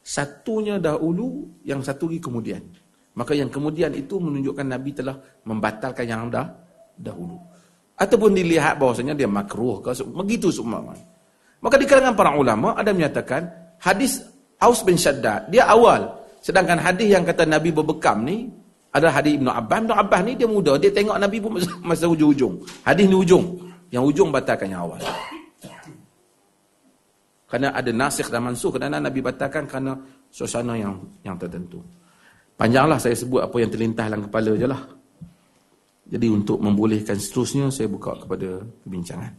[0.00, 2.62] Satunya dahulu, yang satu lagi kemudian.
[3.14, 6.46] Maka yang kemudian itu menunjukkan Nabi telah membatalkan yang dah
[6.96, 7.36] dahulu.
[8.00, 10.80] Ataupun dilihat bahawasanya dia makruh ke, begitu semua.
[11.60, 13.44] Maka di kalangan para ulama ada menyatakan
[13.76, 14.24] hadis
[14.56, 16.08] Aus bin Shaddad, dia awal.
[16.40, 18.48] Sedangkan hadis yang kata Nabi berbekam ni,
[18.90, 19.78] ada hadis Ibn Abbas.
[19.84, 22.64] Ibn Abbas ni dia muda, dia tengok Nabi pun masa, masa ujung-ujung.
[22.82, 23.44] Hadis ni ujung.
[23.90, 25.02] Yang ujung batalkan yang awal.
[27.50, 29.98] Kerana ada nasikh dan mansuh kerana Nabi batalkan kerana
[30.30, 30.94] suasana yang
[31.26, 31.82] yang tertentu.
[32.54, 34.82] Panjanglah saya sebut apa yang terlintas dalam kepala je lah.
[36.10, 39.34] Jadi untuk membolehkan seterusnya saya buka kepada perbincangan.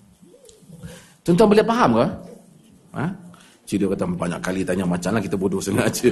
[1.23, 2.05] Tuan-tuan boleh faham ke?
[2.99, 3.05] Ha?
[3.61, 6.09] Cik dia kata banyak kali tanya macam lah kita bodoh sengaja.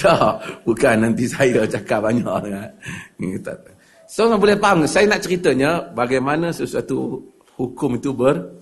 [0.00, 0.32] tak,
[0.64, 2.24] bukan nanti saya cakap banyak.
[4.08, 7.20] So, boleh faham Saya nak ceritanya bagaimana sesuatu
[7.58, 8.59] hukum itu ber,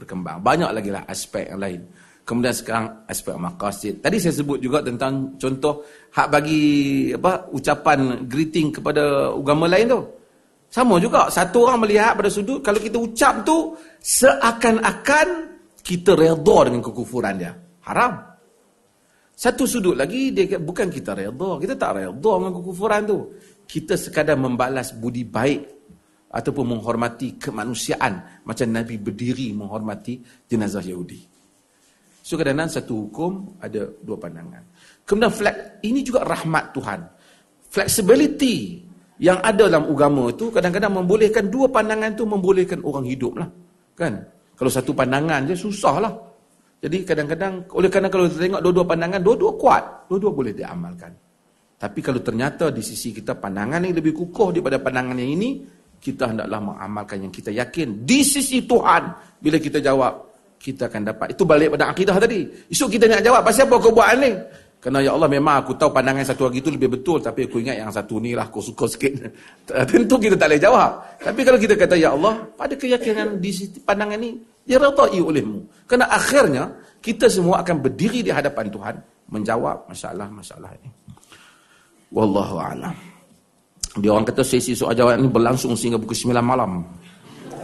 [0.00, 0.40] berkembang.
[0.40, 1.80] Banyak lagi lah aspek yang lain.
[2.24, 3.94] Kemudian sekarang aspek maqasid.
[4.00, 5.82] Tadi saya sebut juga tentang contoh
[6.14, 6.62] hak bagi
[7.10, 10.00] apa ucapan greeting kepada agama lain tu.
[10.70, 11.26] Sama juga.
[11.26, 15.28] Satu orang melihat pada sudut kalau kita ucap tu seakan-akan
[15.82, 17.52] kita redha dengan kekufuran dia.
[17.90, 18.30] Haram.
[19.34, 23.18] Satu sudut lagi dia bukan kita redha, kita tak redha dengan kekufuran tu.
[23.66, 25.79] Kita sekadar membalas budi baik
[26.30, 31.26] ataupun menghormati kemanusiaan macam Nabi berdiri menghormati jenazah Yahudi.
[32.22, 34.62] So kadang-kadang satu hukum ada dua pandangan.
[35.02, 37.00] Kemudian flex, ini juga rahmat Tuhan.
[37.70, 38.86] Flexibility
[39.18, 43.48] yang ada dalam agama itu kadang-kadang membolehkan dua pandangan itu membolehkan orang hidup lah.
[43.98, 44.22] Kan?
[44.54, 46.14] Kalau satu pandangan je susah lah.
[46.80, 49.84] Jadi kadang-kadang, oleh kerana kalau kita tengok dua-dua pandangan, dua-dua kuat.
[50.08, 51.12] Dua-dua boleh diamalkan.
[51.76, 55.50] Tapi kalau ternyata di sisi kita pandangan yang lebih kukuh daripada pandangan yang ini,
[56.00, 58.08] kita hendaklah mengamalkan yang kita yakin.
[58.08, 61.36] Di sisi Tuhan, bila kita jawab, kita akan dapat.
[61.36, 62.48] Itu balik pada akidah tadi.
[62.72, 64.32] Esok kita nak jawab, pasal apa kau buat ni?
[64.80, 67.84] Kerana ya Allah memang aku tahu pandangan satu lagi itu lebih betul tapi aku ingat
[67.84, 69.12] yang satu ni lah aku suka sikit.
[69.92, 70.90] Tentu kita tak boleh jawab.
[71.20, 73.52] Tapi kalau kita kata ya Allah, pada keyakinan di
[73.84, 75.84] pandangan ni diradai olehmu.
[75.84, 76.72] Kerana akhirnya
[77.04, 78.96] kita semua akan berdiri di hadapan Tuhan
[79.28, 80.88] menjawab masalah-masalah ini.
[82.08, 82.96] Wallahu a'lam.
[83.98, 86.86] Dia orang kata sesi soal jawab ini berlangsung sehingga pukul 9 malam.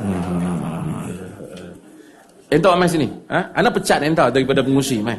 [0.02, 0.66] Hmm.
[2.46, 3.10] Entah mai sini.
[3.26, 3.50] Ha?
[3.58, 5.18] Ana pecat entah daripada pengusi mai.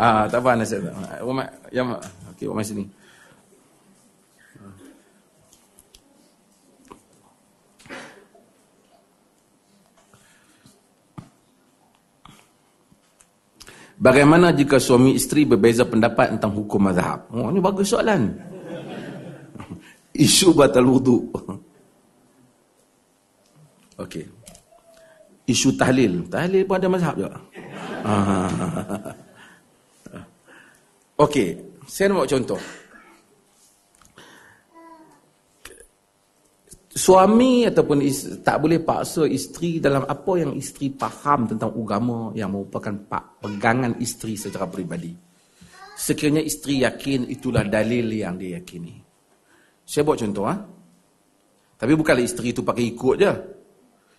[0.00, 0.92] ah, tak apa ana saya.
[1.24, 1.80] Umar, ya
[2.36, 2.84] okey, mai sini.
[14.02, 17.30] Bagaimana jika suami isteri berbeza pendapat tentang hukum mazhab?
[17.30, 18.34] Oh, ini bagus soalan.
[20.10, 21.30] Isu batal wudu.
[24.02, 24.26] Okey.
[25.46, 26.26] Isu tahlil.
[26.26, 27.38] Tahlil pun ada mazhab juga.
[31.22, 31.62] Okey.
[31.86, 32.81] Saya nak buat contoh.
[36.92, 42.52] Suami ataupun isteri, tak boleh paksa isteri dalam apa yang isteri faham tentang agama yang
[42.52, 42.92] merupakan
[43.40, 45.16] pegangan isteri secara peribadi.
[45.96, 49.00] Sekiranya isteri yakin itulah dalil yang dia yakini.
[49.88, 50.44] Saya buat contoh.
[50.44, 50.54] Ha?
[51.80, 53.32] Tapi bukanlah isteri itu pakai ikut je.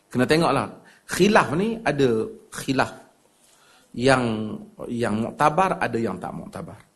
[0.10, 0.68] Kena tengoklah.
[1.04, 2.92] Khilaf ni ada khilaf
[3.94, 4.56] yang
[4.90, 6.93] yang muktabar ada yang tak muktabar.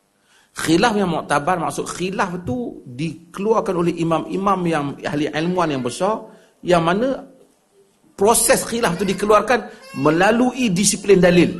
[0.58, 6.18] Khilaf yang muktabar maksud khilaf tu dikeluarkan oleh imam-imam yang ahli ilmuan yang besar
[6.66, 7.14] yang mana
[8.18, 9.70] proses khilaf tu dikeluarkan
[10.02, 11.54] melalui disiplin dalil.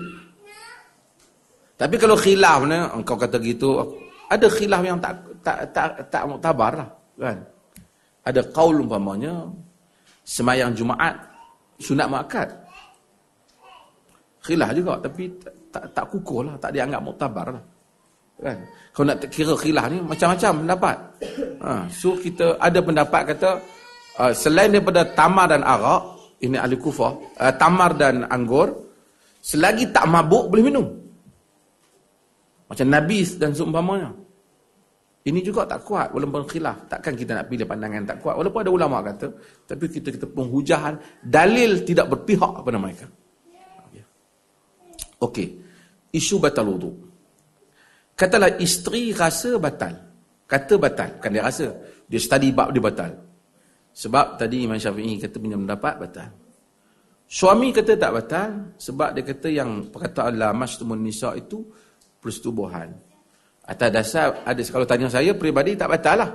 [1.78, 3.86] Tapi kalau khilaf ni engkau kata gitu
[4.26, 5.14] ada khilaf yang tak
[5.46, 6.88] tak tak tak muktabar lah
[7.22, 7.38] kan.
[8.26, 9.46] Ada qaul umpamanya
[10.26, 11.14] semayang Jumaat
[11.78, 12.50] sunat muakkad.
[14.42, 17.64] Khilaf juga tapi tak tak, tak kukuh lah, tak dianggap muktabar lah.
[18.38, 18.58] Kan?
[18.94, 20.96] Kau nak kira khilaf ni macam-macam pendapat.
[21.62, 23.50] Ha, so kita ada pendapat kata
[24.18, 26.02] uh, selain daripada tamar dan arak,
[26.42, 28.74] ini ahli kufah, uh, tamar dan anggur,
[29.42, 30.86] selagi tak mabuk boleh minum.
[32.68, 34.12] Macam nabis dan seumpamanya.
[35.28, 36.88] Ini juga tak kuat walaupun khilaf.
[36.88, 38.38] Takkan kita nak pilih pandangan tak kuat.
[38.38, 39.28] Walaupun ada ulama kata.
[39.68, 40.96] Tapi kita kita penghujahan.
[41.20, 43.04] Dalil tidak berpihak kepada mereka.
[45.20, 45.48] Okey.
[46.14, 47.07] Isu batal wudu.
[48.18, 49.94] Katalah isteri rasa batal.
[50.42, 51.22] Kata batal.
[51.22, 51.70] Kan dia rasa.
[52.10, 53.14] Dia study bab dia batal.
[53.94, 56.34] Sebab tadi Imam Syafi'i kata punya mendapat batal.
[57.30, 58.74] Suami kata tak batal.
[58.74, 61.62] Sebab dia kata yang perkataan la mastumun nisa itu
[62.18, 62.90] persetubuhan.
[63.70, 66.30] Atas dasar ada kalau tanya saya peribadi tak batal lah.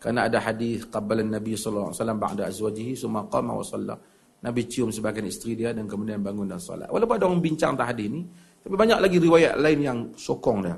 [0.00, 3.96] Kerana ada hadis qabala Nabi sallallahu alaihi wasallam ba'da azwajihi summa qama wa shalla.
[4.40, 6.86] Nabi cium sebagian isteri dia dan kemudian bangun dan solat.
[6.92, 8.22] Walaupun ada orang bincang tentang hadis ni,
[8.62, 10.76] tapi banyak lagi riwayat lain yang sokong dia.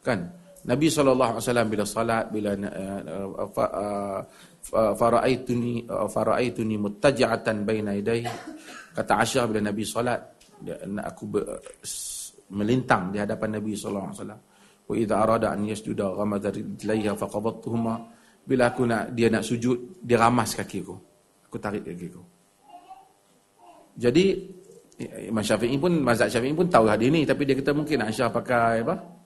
[0.00, 0.40] Kan?
[0.60, 4.20] Nabi wasallam bila solat bila uh, uh,
[4.92, 8.28] faraaituni uh, faraaituni muttaji'atan baina yadayhi.
[8.92, 10.20] Kata Aisyah bila Nabi solat
[11.00, 11.24] aku
[12.52, 14.40] melintang di hadapan Nabi wasallam.
[14.84, 17.94] Wa idza arada an yasjuda ghamada rijlaiha faqabattuhuma.
[18.44, 20.96] Bila aku nak dia nak sujud dia ramas kaki aku.
[21.48, 22.22] Aku tarik kaki aku.
[23.96, 24.24] Jadi
[25.24, 27.24] Imam Syafi'i pun mazhab Syafi'i pun tahu hadis ni.
[27.24, 29.19] Tapi dia kata mungkin Aisyah pakai apa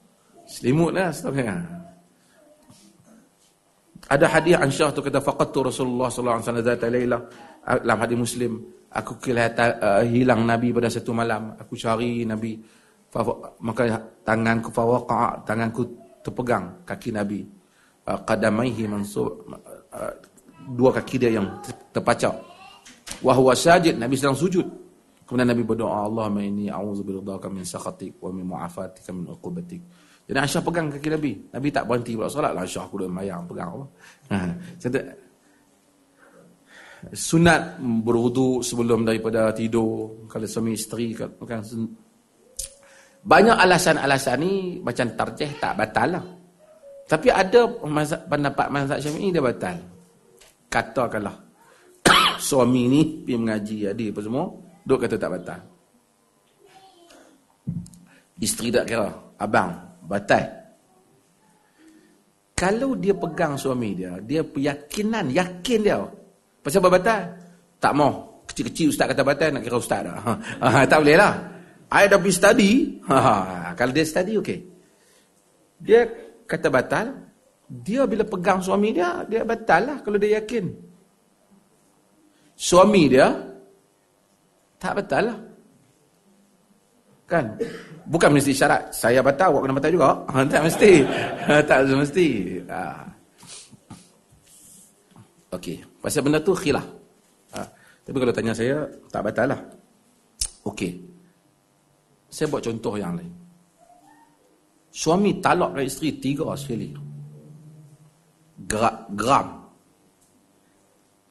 [0.45, 1.85] selimut lah setengah
[4.05, 7.21] ada hadis Aisyah tu kata faqattu Rasulullah sallallahu alaihi wasallam
[7.65, 8.51] dalam hadis Muslim
[8.95, 11.57] aku kelihatan uh, hilang nabi pada satu malam.
[11.59, 12.55] Aku cari nabi.
[13.63, 13.83] Maka
[14.23, 15.83] tanganku fawaqa tanganku
[16.23, 17.43] terpegang kaki nabi.
[18.05, 20.13] Uh, qadamaihi mansub uh,
[20.71, 21.59] dua kaki dia yang
[21.91, 22.37] terpacak.
[23.25, 23.97] Wa huwa sajid.
[23.99, 24.67] Nabi sedang sujud.
[25.25, 29.81] Kemudian nabi berdoa Allahumma inni a'udzu biridhaka min sakhatik wa min mu'afatika min uqubatik
[30.25, 31.31] jadi Aisyah pegang kaki Nabi.
[31.53, 32.65] Nabi tak berhenti buat solat lah.
[32.65, 33.85] Aisyah aku dah mayang pegang apa.
[34.33, 34.37] Ha.
[37.13, 40.25] Sunat berwudu sebelum daripada tidur.
[40.25, 41.61] Kalau suami isteri kan
[43.25, 46.25] Banyak alasan-alasan ni macam tarjih tak batal lah.
[47.05, 49.77] Tapi ada mazhab, pendapat mazhab syafi'i dia batal.
[50.73, 51.37] Katakanlah
[52.49, 54.45] suami ni pergi mengaji adik apa semua,
[54.81, 55.61] duk kata tak batal.
[58.41, 59.07] Isteri tak kira,
[59.37, 60.65] abang, batal.
[62.55, 65.99] Kalau dia pegang suami dia, dia keyakinan, yakin dia.
[66.63, 67.21] Pasal apa batal?
[67.83, 68.13] Tak mau.
[68.47, 70.15] Kecil-kecil ustaz kata batal, nak kira ustaz dah.
[70.63, 71.33] Ha, tak boleh lah.
[71.91, 72.71] I dah pergi study.
[73.11, 74.59] Ha, kalau dia study, okey.
[75.83, 76.07] Dia
[76.47, 77.05] kata batal.
[77.67, 80.69] Dia bila pegang suami dia, dia batal lah kalau dia yakin.
[82.55, 83.35] Suami dia,
[84.79, 85.39] tak batal lah.
[87.25, 87.45] Kan?
[88.05, 88.93] Bukan mesti syarat.
[88.93, 90.09] Saya batal, awak kena batal juga.
[90.33, 90.91] Ha, tak mesti.
[91.65, 92.27] tak mesti.
[92.69, 92.81] Ha.
[95.57, 95.77] Okey.
[96.03, 96.85] Pasal benda tu khilaf.
[97.57, 97.61] Ha.
[98.05, 99.61] Tapi kalau tanya saya, tak batal lah.
[100.69, 101.01] Okey.
[102.29, 103.33] Saya buat contoh yang lain.
[104.95, 106.93] Suami talak dari isteri tiga sekali.
[108.63, 109.47] Gerak, gram.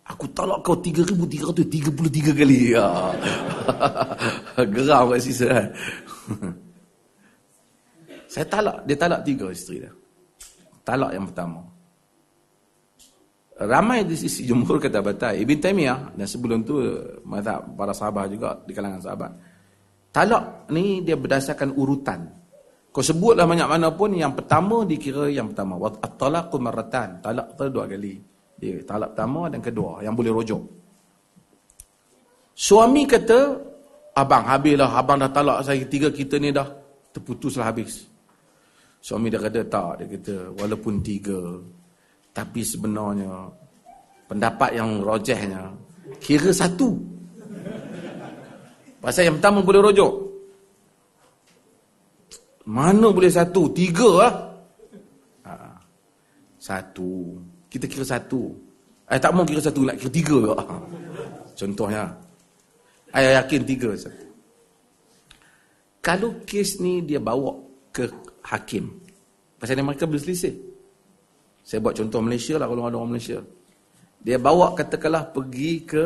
[0.04, 2.76] Aku talak kau tiga ribu tiga ratus tiga puluh tiga kali.
[2.76, 2.88] Ya.
[4.74, 5.48] Geram kat sisa.
[8.34, 9.94] Saya talak, dia talak tiga isteri dia.
[10.82, 11.62] Talak yang pertama.
[13.54, 15.38] Ramai di sisi jumhur kata batal.
[15.38, 16.82] Ibn Taymiyah dan sebelum tu
[17.78, 19.30] para sahabat juga di kalangan sahabat.
[20.10, 22.26] Talak ni dia berdasarkan urutan.
[22.90, 25.78] Kau sebutlah banyak mana pun yang pertama dikira yang pertama.
[25.78, 27.22] At-talaqu marratan.
[27.22, 28.18] Talak tu dua kali.
[28.58, 30.62] Dia talak pertama dan kedua yang boleh rujuk.
[32.50, 33.62] Suami kata,
[34.18, 34.90] "Abang, habislah.
[34.90, 36.66] Abang dah talak saya tiga kita ni dah
[37.14, 38.13] terputuslah habis."
[39.04, 41.36] Suami dia kata, "Tak." Dia kata, "Walaupun tiga,
[42.32, 43.52] tapi sebenarnya
[44.24, 45.76] pendapat yang rojehnya
[46.24, 46.96] kira satu."
[49.04, 50.12] Pasal yang pertama boleh rojok.
[52.64, 53.68] Mana boleh satu?
[53.76, 54.32] Tiga lah.
[55.44, 55.52] Ha.
[56.56, 57.36] Satu.
[57.68, 58.48] Kita kira satu.
[59.04, 60.56] Eh tak mau kira satu, nak kira tiga juga.
[61.52, 62.08] Contohnya.
[63.12, 64.24] Saya yakin tiga satu.
[66.00, 67.52] Kalau kes ni dia bawa
[67.92, 68.08] ke
[68.44, 68.92] hakim.
[69.56, 70.52] Pasal mereka berselisih.
[71.64, 73.40] Saya buat contoh Malaysia lah kalau ada orang Malaysia.
[74.24, 76.04] Dia bawa katakanlah pergi ke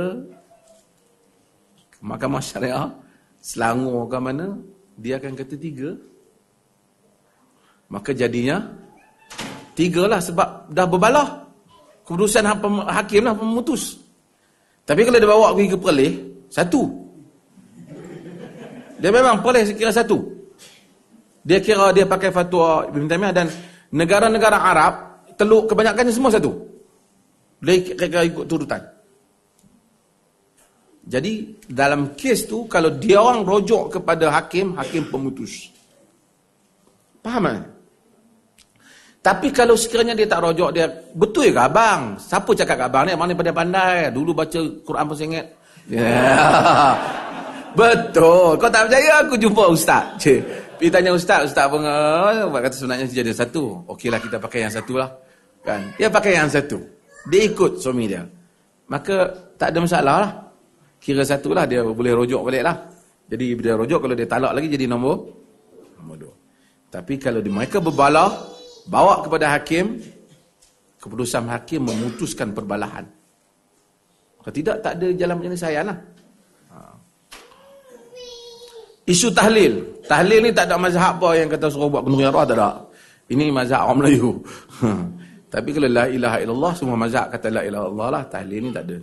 [2.02, 2.90] Mahkamah syariah
[3.38, 4.58] Selangor ke mana
[4.98, 5.94] Dia akan kata tiga
[7.90, 8.58] Maka jadinya
[9.78, 11.46] Tiga lah sebab dah berbalah
[12.02, 12.42] Keputusan
[12.90, 14.02] hakim lah memutus
[14.82, 16.14] Tapi kalau dia bawa pergi ke Perlis
[16.50, 16.82] Satu
[18.98, 20.37] Dia memang Perlis kira satu
[21.48, 23.48] Dia kira dia pakai fatwa Ibn Taymiyah dan
[23.88, 24.94] Negara-negara Arab
[25.40, 26.52] Teluk kebanyakannya semua satu
[27.64, 28.84] Dia kira ikut turutan
[31.08, 35.72] jadi dalam kes tu kalau dia orang rojok kepada hakim, hakim pemutus.
[37.24, 37.64] Faham tak?
[39.24, 40.84] Tapi kalau sekiranya dia tak rojok dia,
[41.16, 42.20] betul ke abang?
[42.20, 43.16] Siapa cakap ke abang ni?
[43.16, 44.12] Abang ni pandai-pandai.
[44.12, 45.46] Dulu baca Quran pun ingat.
[45.88, 46.92] Yeah.
[47.80, 48.60] betul.
[48.60, 50.12] Kau tak percaya aku jumpa ustaz.
[50.20, 50.67] Cik.
[50.78, 53.82] Pergi tanya ustaz, ustaz pun oh, kata sebenarnya jadi satu.
[53.90, 55.10] Okeylah kita pakai yang satu lah.
[55.66, 55.90] Kan?
[55.98, 56.78] Dia pakai yang satu.
[57.26, 58.22] Dia ikut suami dia.
[58.86, 59.26] Maka
[59.58, 60.32] tak ada masalah lah
[61.02, 62.76] kira satu lah dia boleh rojok balik lah.
[63.26, 65.26] Jadi bila rojok kalau dia talak lagi jadi nombor
[65.98, 66.34] nombor dua.
[66.88, 68.32] Tapi kalau di mereka berbalah,
[68.88, 70.00] bawa kepada hakim,
[70.96, 73.04] keputusan hakim memutuskan perbalahan.
[74.40, 75.98] Kalau tidak, tak ada jalan penyelesaian lah.
[79.08, 80.04] Isu tahlil.
[80.04, 82.84] Tahlil ni tak ada mazhab apa yang kata suruh buat kenduri arwah, tak ada.
[83.32, 84.30] Ini mazhab orang Melayu.
[85.52, 88.84] Tapi kalau la ilaha illallah, semua mazhab kata la ilaha illallah lah, tahlil ni tak
[88.84, 88.98] ada.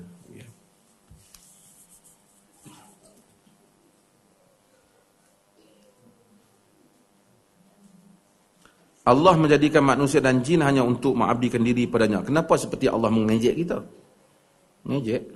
[9.06, 12.26] Allah menjadikan manusia dan jin hanya untuk mengabdikan diri padanya.
[12.26, 13.78] Kenapa seperti Allah mengejek kita?
[14.82, 15.30] Mengejek?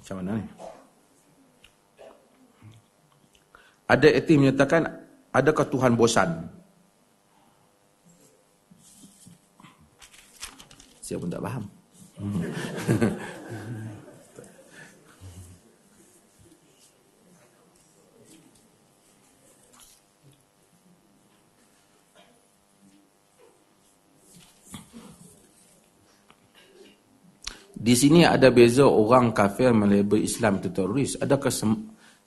[0.00, 0.59] Macam mana ni?
[3.90, 4.86] Ada etik menyatakan,
[5.34, 6.46] adakah Tuhan bosan?
[11.02, 11.64] Saya pun tak faham.
[27.80, 31.16] Di sini ada beza orang kafir melabel Islam itu teroris.
[31.16, 31.48] Adakah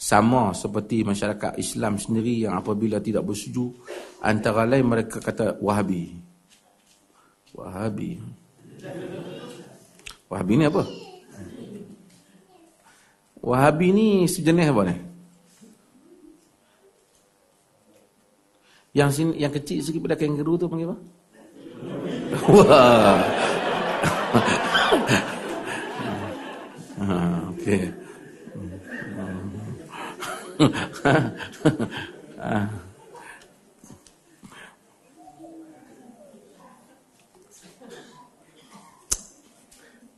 [0.04, 3.72] sama seperti masyarakat Islam sendiri yang apabila tidak bersetuju
[4.20, 6.12] antara lain mereka kata Wahabi.
[7.56, 8.20] Wahabi.
[10.28, 10.84] Wahabi ni apa?
[13.40, 14.96] Wahabi ni sejenis apa ni?
[18.92, 21.00] Yang sini, yang kecil sikit pada kangaroo tu panggil apa?
[22.52, 23.24] Wah.
[27.00, 27.16] ha,
[27.56, 28.03] okey.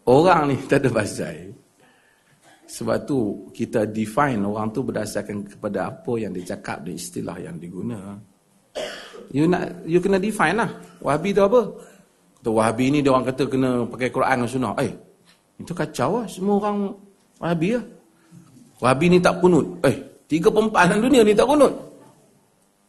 [0.06, 1.50] Orang ni tak ada pasal.
[2.70, 7.58] Sebab tu kita define orang tu berdasarkan kepada apa yang dia cakap dan istilah yang
[7.58, 8.14] diguna.
[9.34, 10.70] You nak you kena define lah.
[11.02, 11.62] Wahabi tu apa?
[12.38, 14.74] Kata Wahabi ni dia orang kata kena pakai Quran dan sunnah.
[14.78, 14.94] Eh,
[15.58, 16.30] itu kacau lah.
[16.30, 16.94] Semua orang
[17.42, 17.86] Wahabi lah.
[18.84, 19.82] Wahabi ni tak kunut.
[19.82, 21.74] Eh, tiga perempat dalam dunia ni tak kunut.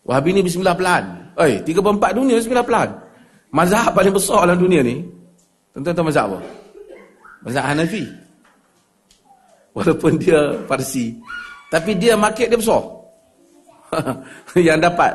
[0.06, 1.34] Wahabi ni bismillah pelan.
[1.36, 2.88] Eh, tiga perempat dunia bismillah pelan.
[3.50, 5.02] Mazhab paling besar dalam dunia ni.
[5.74, 6.40] Tentu-tentu mazhab apa?
[7.44, 8.04] Mazhab Hanafi.
[9.76, 11.16] Walaupun dia Parsi.
[11.68, 12.82] Tapi dia market dia besar.
[14.66, 15.12] yang dapat.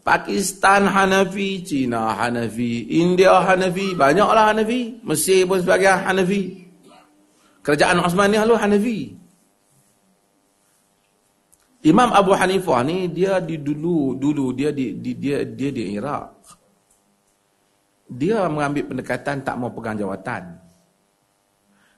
[0.00, 4.98] Pakistan Hanafi, Cina Hanafi, India Hanafi, banyaklah Hanafi.
[5.04, 6.66] Mesir pun sebagai Hanafi.
[7.60, 8.98] Kerajaan Osmani lalu Hanafi.
[11.80, 16.28] Imam Abu Hanifah ni dia di dulu dulu dia di, di dia dia di Iraq.
[18.10, 20.60] Dia mengambil pendekatan tak mau pegang jawatan.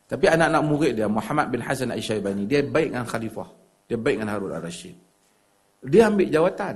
[0.07, 3.49] Tapi anak-anak murid dia Muhammad bin Hasan Al-Syaibani dia baik dengan khalifah.
[3.91, 4.95] Dia baik dengan Harun Al-Rashid.
[5.83, 6.75] Dia ambil jawatan.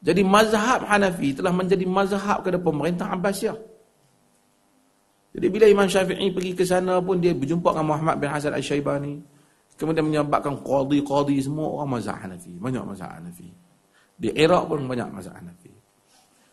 [0.00, 3.58] Jadi mazhab Hanafi telah menjadi mazhab kepada pemerintah Abbasiyah.
[5.30, 9.29] Jadi bila Imam Syafi'i pergi ke sana pun dia berjumpa dengan Muhammad bin Hasan Al-Syaibani.
[9.80, 12.52] Kemudian menyebabkan qadi-qadi semua orang mazhab Hanafi.
[12.52, 13.48] Banyak mazhab Hanafi.
[14.20, 15.72] Di Iraq pun banyak mazhab Hanafi.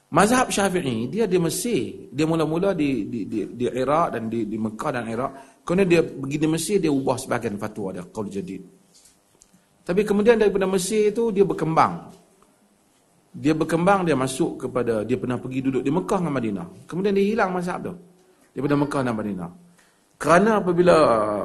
[0.08, 2.08] Mazhab Syafi'i dia di Mesir.
[2.08, 5.32] Dia mula-mula di, di, di, di Iraq dan di, di Mekah dan Iraq.
[5.68, 8.08] Kemudian dia pergi di Mesir dia ubah sebagian fatwa dia.
[8.08, 8.64] Qaul jadid.
[9.84, 12.16] Tapi kemudian daripada Mesir itu dia berkembang
[13.38, 17.26] dia berkembang dia masuk kepada dia pernah pergi duduk di Mekah dan Madinah kemudian dia
[17.38, 17.94] hilang mazhab tu
[18.50, 19.50] daripada Mekah dan Madinah
[20.18, 20.96] kerana apabila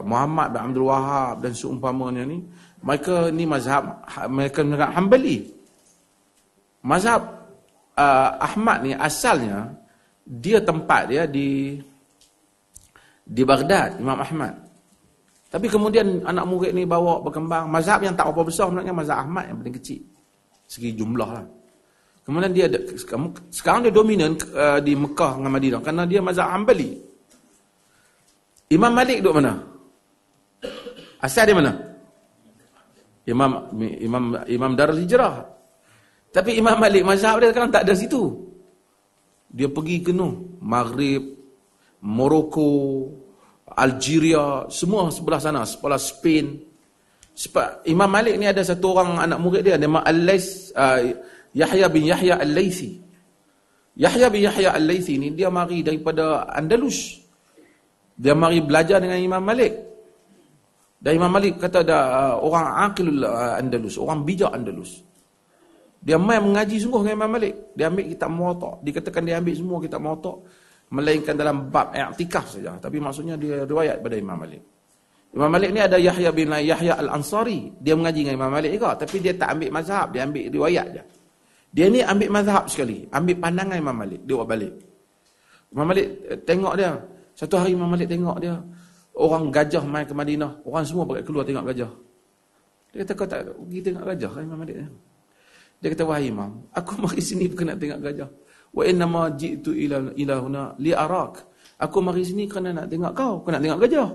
[0.01, 2.41] Muhammad bin Abdul Wahab dan seumpamanya ni
[2.81, 4.01] mereka ni mazhab
[4.33, 5.39] mereka mereka Hambali
[6.83, 7.21] mazhab
[7.97, 9.71] uh, Ahmad ni asalnya
[10.25, 11.79] dia tempat dia di
[13.23, 14.55] di Baghdad Imam Ahmad.
[15.53, 17.69] Tapi kemudian anak murid ni bawa berkembang.
[17.69, 20.01] Mazhab yang tak apa besar sebenarnya mazhab Ahmad yang paling kecil.
[20.65, 21.45] Segi jumlah lah.
[22.25, 22.67] Kemudian dia
[23.53, 25.81] sekarang dia dominan uh, di Mekah dengan Madinah.
[25.85, 27.12] Kerana dia mazhab Hambali.
[28.73, 29.61] Imam Malik duduk mana?
[31.21, 31.73] Asal dia mana?
[33.29, 35.45] Imam Imam Imam Darul Hijrah.
[36.33, 38.49] Tapi Imam Malik mazhab dia sekarang tak ada situ.
[39.53, 41.37] Dia pergi ke Nuh, Maghrib,
[42.01, 43.05] Morocco,
[43.69, 46.57] Algeria, semua sebelah sana, sebelah Spain.
[47.37, 51.01] Sebab Imam Malik ni ada satu orang anak murid dia nama Al-Lais uh,
[51.53, 53.01] Yahya bin Yahya Al-Laythi.
[53.97, 57.22] Yahya bin Yahya Al-Laythi ni dia mari daripada Andalus.
[58.23, 59.75] Dia mari belajar dengan Imam Malik.
[61.03, 65.03] Dan Imam Malik kata ada uh, orang aqilul uh, Andalus, orang bijak Andalus.
[65.99, 67.75] Dia mai mengaji sungguh dengan Imam Malik.
[67.75, 68.71] Dia ambil kitab Muwatta.
[68.87, 70.33] Dikatakan dia ambil semua kitab Muwatta
[70.95, 72.79] melainkan dalam bab i'tikaf saja.
[72.79, 74.63] Tapi maksudnya dia riwayat pada Imam Malik.
[75.33, 77.75] Imam Malik ni ada Yahya bin Yahya Al-Ansari.
[77.83, 78.99] Dia mengaji dengan Imam Malik juga.
[78.99, 80.07] Tapi dia tak ambil mazhab.
[80.15, 81.03] Dia ambil riwayat je.
[81.73, 83.07] Dia ni ambil mazhab sekali.
[83.11, 84.21] Ambil pandangan Imam Malik.
[84.27, 84.75] Dia buat balik.
[85.71, 86.91] Imam Malik eh, tengok dia.
[87.33, 88.57] Satu hari Imam Malik tengok dia.
[89.13, 90.65] Orang gajah main ke Madinah.
[90.65, 91.91] Orang semua pakai keluar tengok gajah.
[92.93, 94.77] Dia kata kau tak pergi tengok gajah kan Imam Malik.
[95.81, 96.51] Dia kata wahai Imam.
[96.73, 98.29] Aku mari sini bukan nak tengok gajah.
[98.73, 101.53] Wa inna ma ji'tu ila ilahuna li arak.
[101.83, 103.33] Aku mari sini kerana nak tengok kau.
[103.43, 104.09] Kau nak tengok gajah.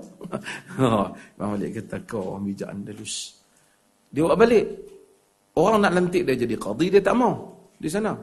[1.38, 3.38] Imam Malik kata kau orang bijak Andalus.
[4.14, 4.66] Dia buat balik.
[5.58, 7.34] Orang nak lantik dia jadi qadi dia tak mau
[7.82, 8.14] di sana.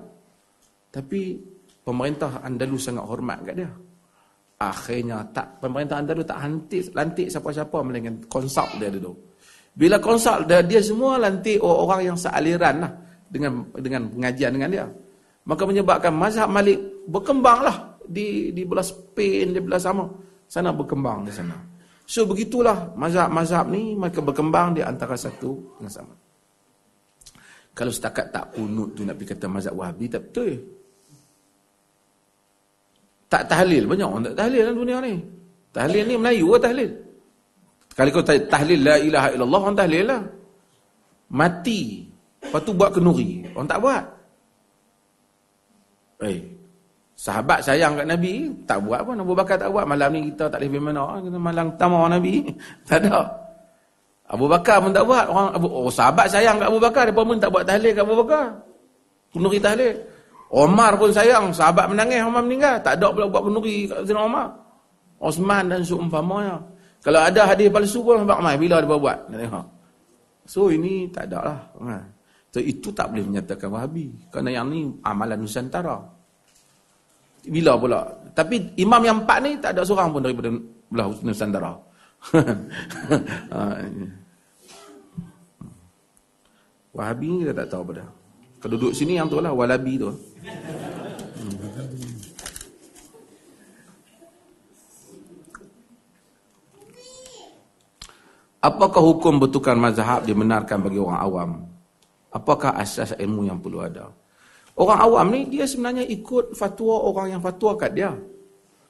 [0.94, 1.34] Tapi
[1.82, 3.70] pemerintah Andalus sangat hormat kat dia.
[4.54, 9.10] Akhirnya tak pemerintah Andalus tak lantik lantik siapa-siapa melainkan konsult dia dulu.
[9.74, 12.92] Bila konsult dia dia semua lantik orang yang sealiran lah
[13.26, 14.86] dengan dengan pengajian dengan dia.
[15.44, 16.78] Maka menyebabkan mazhab Malik
[17.10, 20.06] berkembanglah di di belah Spain, di belah sama.
[20.46, 21.56] Sana berkembang di sana.
[22.04, 26.14] So begitulah mazhab-mazhab ni mereka berkembang di antara satu dengan sama.
[27.74, 30.73] Kalau setakat tak kunut tu nak pergi kata mazhab wahabi, tak betul.
[33.28, 33.84] Tak tahlil.
[33.88, 35.14] Banyak orang tak tahlil dalam dunia ni.
[35.74, 36.90] Tahlil ni Melayu ke tahlil?
[37.94, 40.22] Kali kau tahlil la ilaha illallah, orang tahlil lah.
[41.30, 42.10] Mati.
[42.42, 43.46] Lepas tu buat kenuri.
[43.54, 44.04] Orang tak buat.
[46.22, 46.38] Eh,
[47.18, 49.18] sahabat sayang kat Nabi, tak buat pun.
[49.18, 49.86] Abu Bakar tak buat.
[49.86, 51.18] Malam ni kita tak pergi mana.
[51.22, 52.42] Malam tamar Nabi.
[52.88, 53.30] tak ada.
[54.30, 55.26] Abu Bakar pun tak buat.
[55.30, 58.46] Orang oh, sahabat sayang kat Abu Bakar, depa pun tak buat tahlil kat Abu Bakar.
[59.34, 59.94] Penuri tahlil.
[60.52, 62.80] Omar pun sayang, sahabat menangis Omar meninggal.
[62.82, 64.48] Tak ada pula buat penuri kat Zina Omar.
[65.22, 66.60] Osman dan seumpamanya.
[67.00, 69.18] Kalau ada hadis palsu pun Omar, bila dia buat?
[70.44, 71.58] So ini tak ada lah.
[71.80, 71.96] Ha.
[72.54, 74.14] So, itu tak boleh menyatakan wahabi.
[74.30, 75.98] Kerana yang ni amalan Nusantara.
[77.50, 78.06] Bila pula?
[78.30, 80.54] Tapi imam yang empat ni tak ada seorang pun daripada
[80.86, 81.74] belah Nusantara.
[83.54, 83.60] Ha,
[86.94, 88.06] wahabi ni kita tak tahu pada.
[88.62, 90.08] Kalau duduk sini yang tu lah, walabi tu.
[98.64, 101.50] Apakah hukum bertukar mazhab dibenarkan bagi orang awam?
[102.32, 104.08] Apakah asas ilmu yang perlu ada?
[104.72, 108.16] Orang awam ni dia sebenarnya ikut fatwa orang yang fatwa kat dia.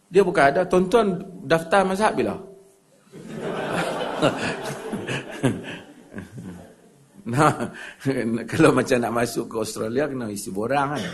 [0.07, 2.39] Dia bukan ada tonton daftar mazhab bila.
[7.33, 7.73] nah,
[8.51, 11.05] kalau macam nak masuk ke Australia kena isi borang kan.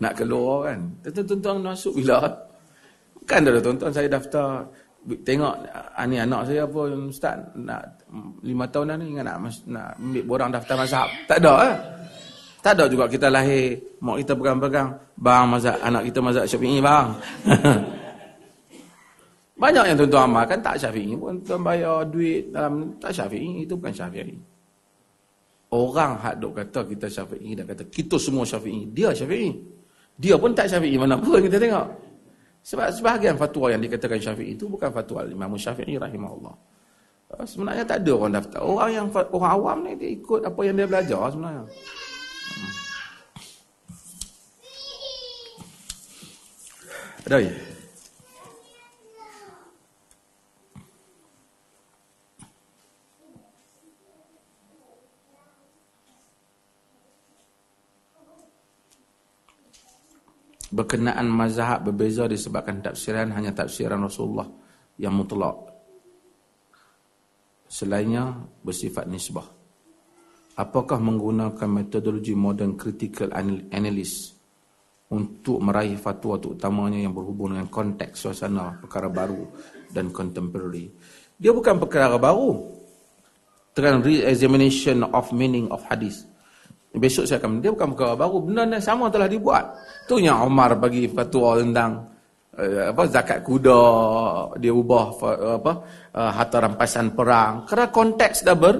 [0.00, 0.80] Nak keluar kan.
[1.04, 2.24] Tonton-tonton masuk bila.
[3.28, 4.64] Kan dah tonton saya daftar
[5.24, 5.54] tengok
[5.96, 8.04] ani anak saya apa ustaz nak
[8.44, 9.38] lima tahun ni ingat nak
[9.70, 11.74] nak ambil borang daftar mazhab tak ada eh?
[12.60, 17.08] tak ada juga kita lahir mak kita pegang-pegang bang mazhab anak kita mazhab syafi'i bang
[19.62, 23.72] banyak yang tuan-tuan amal kan tak syafi'i pun tuan bayar duit dalam tak syafi'i itu
[23.78, 24.36] bukan syafi'i
[25.74, 29.52] orang hak dok kata kita syafi'i dan kata kita semua syafi'i dia syafi'i
[30.18, 32.08] dia pun tak syafi'i mana pun kita tengok
[32.68, 36.52] sebab sebahagian fatwa yang dikatakan Syafi'i itu bukan fatwa Imam Syafi'i rahimahullah.
[37.32, 38.60] Ah, sebenarnya tak ada orang daftar.
[38.60, 41.64] Orang yang orang awam ni dia ikut apa yang dia belajar sebenarnya.
[41.64, 42.72] Hmm.
[47.24, 47.52] Ada ya?
[60.68, 64.48] Berkenaan mazhab berbeza disebabkan tafsiran hanya tafsiran Rasulullah
[65.00, 65.56] yang mutlak.
[67.68, 69.44] Selainnya bersifat nisbah.
[70.58, 73.30] Apakah menggunakan metodologi modern critical
[73.70, 74.38] analysis
[75.08, 79.48] untuk meraih fatwa terutamanya yang berhubung dengan konteks suasana perkara baru
[79.88, 80.92] dan contemporary.
[81.40, 82.76] Dia bukan perkara baru.
[83.72, 86.27] Dengan re-examination of meaning of hadith.
[86.98, 89.64] Besok saya akan dia bukan perkara baru, benda yang sama telah dibuat.
[90.10, 92.10] Tu yang Umar bagi fatwa tentang
[92.58, 93.82] uh, apa zakat kuda,
[94.58, 95.72] dia ubah uh, apa
[96.18, 97.64] uh, harta rampasan perang.
[97.64, 98.76] Kerana konteks dah ber,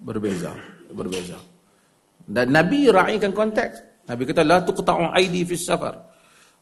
[0.00, 0.50] berbeza,
[0.90, 1.36] berbeza.
[2.24, 4.08] Dan Nabi raikan konteks.
[4.08, 5.94] Nabi kata la tuqta'u aidi fi safar.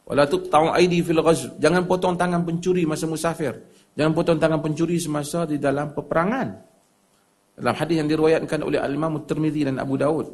[0.03, 1.59] Wa la tuqta'u aidi fil ghazw.
[1.59, 3.55] Jangan potong tangan pencuri masa musafir.
[3.95, 6.47] Jangan potong tangan pencuri semasa di dalam peperangan.
[7.53, 10.25] Dalam hadis yang diriwayatkan oleh Al-Imam At-Tirmizi dan Abu Daud,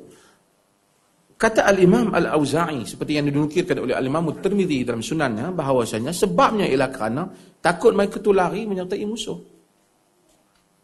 [1.39, 7.31] Kata Al-Imam Al-Auza'i seperti yang dinukirkan oleh Al-Imam At-Tirmidzi dalam sunannya bahawasanya sebabnya ialah kerana
[7.63, 9.39] takut mereka tu lari menyertai musuh.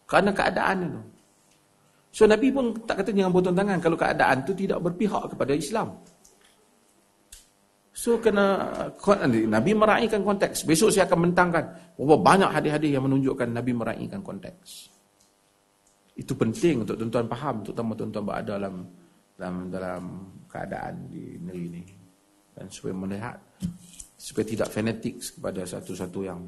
[0.07, 1.01] Kerana keadaan itu.
[2.15, 5.99] So Nabi pun tak kata jangan potong tangan kalau keadaan itu tidak berpihak kepada Islam.
[7.91, 8.71] So kena
[9.51, 10.63] Nabi meraihkan konteks.
[10.63, 11.67] Besok saya akan mentangkan
[11.99, 14.87] berapa banyak hadis-hadis yang menunjukkan Nabi meraihkan konteks.
[16.15, 18.87] Itu penting untuk tuan-tuan faham, terutama tuan-tuan berada dalam
[19.35, 20.03] dalam dalam
[20.47, 21.83] keadaan di negeri ini.
[22.55, 23.37] Dan supaya melihat
[24.15, 26.39] supaya tidak fanatik kepada satu-satu yang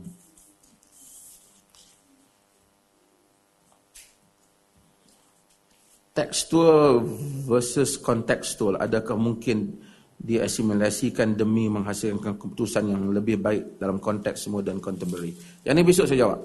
[6.17, 7.05] tekstual
[7.45, 9.77] versus kontekstual adakah mungkin
[10.17, 15.37] diasimilasikan demi menghasilkan keputusan yang lebih baik dalam konteks semua dan contemporary?
[15.61, 16.39] Yang ini besok saya jawab.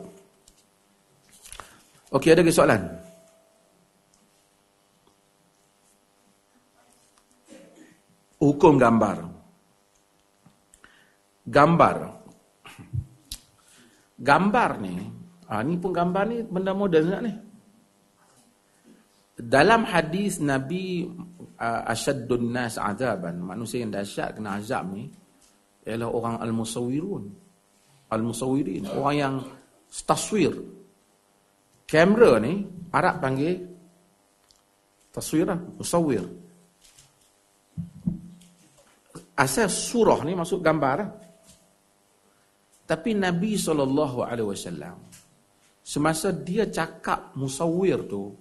[2.12, 3.11] Okey, ada ke soalan?
[8.42, 9.22] Hukum gambar.
[11.46, 11.96] Gambar.
[14.18, 14.94] Gambar ni,
[15.50, 17.32] ah ni pun gambar ni benda moden tak ni?
[19.42, 21.10] Dalam hadis Nabi
[21.58, 25.10] uh, asyaddun nas azaban, manusia yang dahsyat kena azab ni
[25.82, 27.24] ialah orang al-musawwirun.
[28.14, 29.34] Al-musawwirin, orang yang
[30.06, 30.54] taswir.
[31.90, 32.62] Kamera ni
[32.94, 33.58] Arab panggil
[35.10, 36.41] taswir lah, musawwir
[39.36, 41.08] asal surah ni masuk gambar.
[42.82, 43.88] Tapi Nabi SAW
[45.82, 48.36] semasa dia cakap musawir tu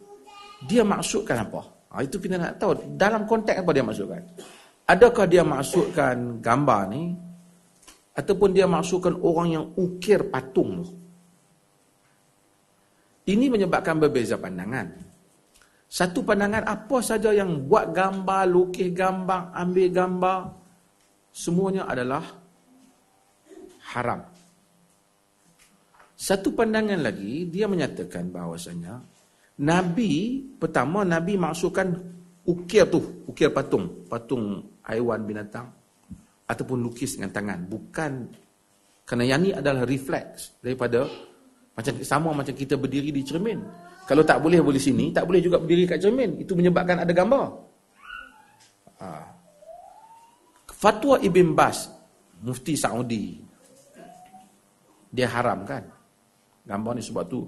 [0.66, 1.62] dia maksudkan apa?
[1.92, 2.96] Ha, itu kita nak tahu.
[2.96, 4.24] Dalam konteks apa dia maksudkan?
[4.86, 7.16] Adakah dia maksudkan gambar ni
[8.14, 10.94] ataupun dia maksudkan orang yang ukir patung tu?
[13.32, 14.92] Ini menyebabkan berbeza pandangan.
[15.92, 20.40] Satu pandangan apa saja yang buat gambar, lukis gambar, ambil gambar,
[21.32, 22.24] semuanya adalah
[23.96, 24.22] haram.
[26.16, 29.02] Satu pandangan lagi, dia menyatakan bahawasanya
[29.62, 31.98] Nabi, pertama Nabi maksudkan
[32.46, 35.70] ukir tu, ukir patung, patung haiwan binatang
[36.46, 37.60] ataupun lukis dengan tangan.
[37.66, 38.12] Bukan,
[39.06, 41.10] kerana yang ni adalah refleks daripada
[41.78, 43.60] macam sama macam kita berdiri di cermin.
[44.06, 46.42] Kalau tak boleh boleh sini, tak boleh juga berdiri kat cermin.
[46.42, 47.46] Itu menyebabkan ada gambar.
[49.02, 49.08] Ha.
[50.82, 51.86] Fatwa Ibn Bas,
[52.42, 53.38] Mufti Saudi,
[55.14, 55.86] dia haram kan?
[56.66, 57.46] Gambar ni sebab tu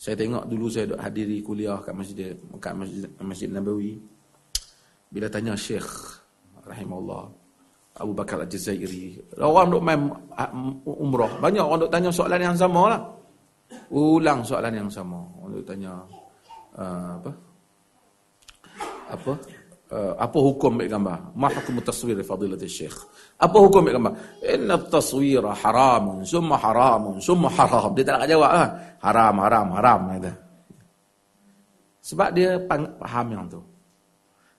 [0.00, 4.00] saya tengok dulu saya duk hadiri kuliah kat masjid kat masjid, masjid Nabawi.
[5.12, 5.84] Bila tanya Syekh
[6.64, 7.28] rahimahullah
[8.00, 10.00] Abu Bakar Al-Jazairi, orang duk main
[10.40, 10.48] ah,
[10.88, 13.02] umrah, banyak orang duk tanya soalan yang sama lah.
[13.92, 15.20] Ulang soalan yang sama.
[15.36, 16.00] Orang duk tanya
[16.80, 17.32] uh, apa?
[19.12, 19.32] Apa?
[19.90, 21.18] Uh, apa hukum ambil gambar?
[21.34, 22.94] Ma hukum taswir fadilat syekh?
[23.42, 24.12] Apa hukum ambil gambar?
[24.46, 27.90] Inna taswir haram, summa haram, summa haram.
[27.98, 28.70] Dia tak nak jawab lah.
[29.02, 30.00] Haram, haram, haram.
[30.14, 30.32] Kata.
[32.06, 32.54] Sebab dia
[33.02, 33.58] faham yang tu.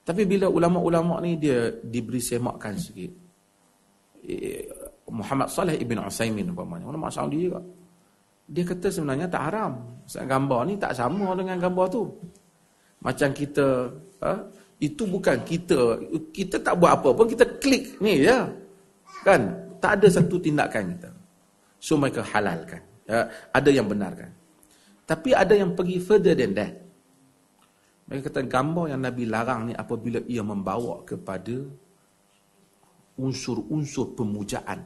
[0.04, 3.12] Tapi bila ulama-ulama ni dia diberi semakkan sikit.
[4.28, 4.68] Eh,
[5.08, 6.92] Muhammad Saleh Ibn Usaimin umpamanya.
[6.92, 7.64] Ulama Saudi juga.
[8.52, 9.80] Dia kata sebenarnya tak haram.
[10.04, 12.04] Gambar ni tak sama dengan gambar tu.
[13.00, 13.88] Macam kita...
[14.22, 14.32] Ha?
[14.82, 16.02] Itu bukan kita.
[16.34, 18.50] Kita tak buat apa pun kita klik ni ya.
[19.22, 19.54] Kan?
[19.78, 21.10] Tak ada satu tindakan kita.
[21.78, 23.30] So mereka halalkan ya.
[23.54, 24.34] Ada yang benarkan.
[25.06, 26.74] Tapi ada yang pergi further than that.
[28.10, 31.62] Mereka kata gambar yang nabi larang ni apabila ia membawa kepada
[33.14, 34.82] unsur-unsur pemujaan.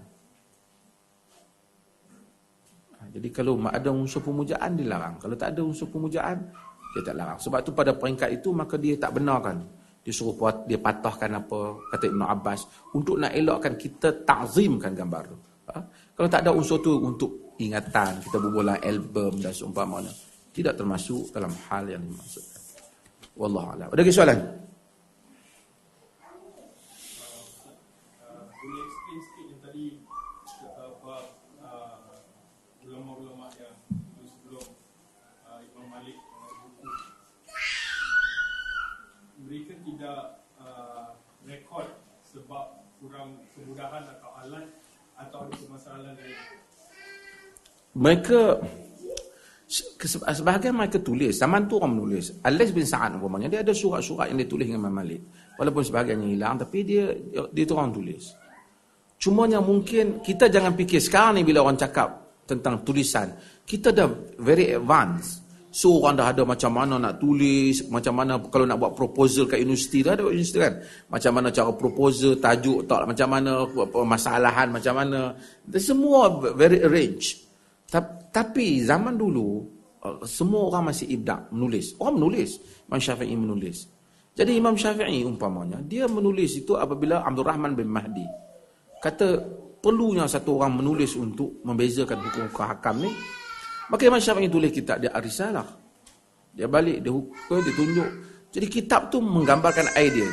[3.01, 6.45] Ha, jadi kalau ada unsur pemujaan dilarang kalau tak ada unsur pemujaan
[6.93, 7.41] dia tak larang.
[7.41, 9.76] Sebab tu pada peringkat itu maka dia tak benarkan
[10.07, 15.23] dia suruh buat, dia patahkan apa kata Ibn Abbas untuk nak elokkan kita takzimkan gambar
[15.27, 15.37] tu.
[15.67, 15.83] Ha?
[16.15, 20.15] Kalau tak ada unsur tu untuk ingatan, kita berbola album dan seumpamanya.
[20.55, 22.63] Tidak termasuk dalam hal yang dimaksudkan.
[23.35, 23.91] Wallahualam.
[23.91, 24.66] Ada lagi soalan?
[47.97, 48.61] Mereka
[49.67, 51.35] sebahagian mereka tulis.
[51.41, 52.39] Zaman tu orang menulis.
[52.45, 55.21] Alis bin Sa'ad umpamanya dia ada surat-surat yang dia tulis dengan Imam Malik.
[55.57, 57.11] Walaupun sebahagiannya hilang tapi dia
[57.51, 58.37] dia tu orang tulis.
[59.17, 62.13] Cumanya mungkin kita jangan fikir sekarang ni bila orang cakap
[62.45, 63.33] tentang tulisan
[63.65, 64.07] kita dah
[64.39, 65.43] very advanced.
[65.73, 69.61] So orang dah ada macam mana nak tulis macam mana kalau nak buat proposal kat
[69.65, 70.79] universiti dah ada universiti kan?
[71.11, 73.65] Macam mana cara proposal tajuk tak macam mana
[74.05, 75.33] masalahan macam mana.
[75.75, 77.46] Semua very arranged
[77.89, 79.63] tapi zaman dulu
[80.03, 81.95] uh, semua orang masih ibdak menulis.
[82.03, 82.59] Orang menulis.
[82.87, 83.87] Imam Syafi'i menulis.
[84.37, 88.27] Jadi Imam Syafi'i umpamanya dia menulis itu apabila Abdul Rahman bin Mahdi
[89.01, 89.41] kata
[89.81, 93.11] perlunya satu orang menulis untuk membezakan hukum-hukum hakam ni.
[93.87, 95.65] Maka Imam Syafi'i tulis kitab dia Arisalah.
[96.53, 98.11] Dia balik dia hukum dia tunjuk.
[98.51, 100.27] Jadi kitab tu menggambarkan idea.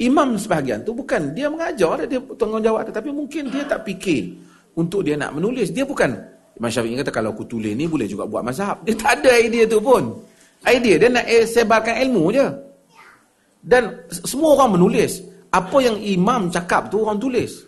[0.00, 4.36] Imam sebahagian tu bukan dia mengajar dia tanggungjawab tetapi mungkin dia tak fikir
[4.76, 5.72] untuk dia nak menulis.
[5.72, 6.14] Dia bukan
[6.58, 8.82] Imam Syafi'i kata kalau aku tulis ni boleh juga buat mazhab.
[8.82, 10.18] Dia tak ada idea tu pun.
[10.66, 12.46] Idea dia nak sebarkan ilmu je.
[13.60, 15.24] Dan semua orang menulis.
[15.50, 17.66] Apa yang imam cakap tu orang tulis.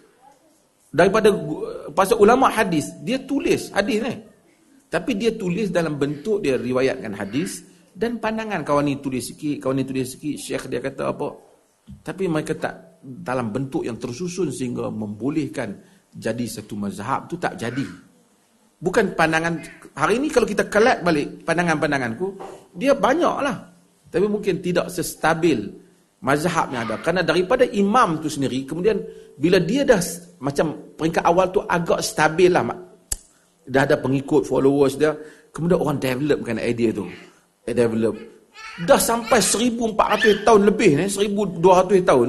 [0.92, 1.32] Daripada
[1.96, 4.14] pasal ulama hadis, dia tulis hadis ni.
[4.92, 7.64] Tapi dia tulis dalam bentuk dia riwayatkan hadis
[7.96, 11.32] dan pandangan kawan ni tulis sikit, kawan ni tulis sikit, syekh dia kata apa.
[12.04, 15.80] Tapi mereka tak dalam bentuk yang tersusun sehingga membolehkan
[16.12, 18.11] jadi satu mazhab tu tak jadi.
[18.82, 19.62] Bukan pandangan
[19.94, 22.34] hari ini kalau kita collect balik pandangan-pandanganku,
[22.74, 23.70] dia banyaklah.
[24.10, 25.70] Tapi mungkin tidak sestabil
[26.18, 26.98] mazhab yang ada.
[26.98, 28.98] Karena daripada imam tu sendiri, kemudian
[29.38, 30.02] bila dia dah
[30.42, 32.66] macam peringkat awal tu agak stabil lah.
[33.62, 35.14] Dah ada pengikut, followers dia.
[35.54, 37.06] Kemudian orang developkan idea tu.
[37.62, 38.18] Dia develop.
[38.82, 42.28] Dah sampai 1400 tahun lebih ni, 1200 tahun.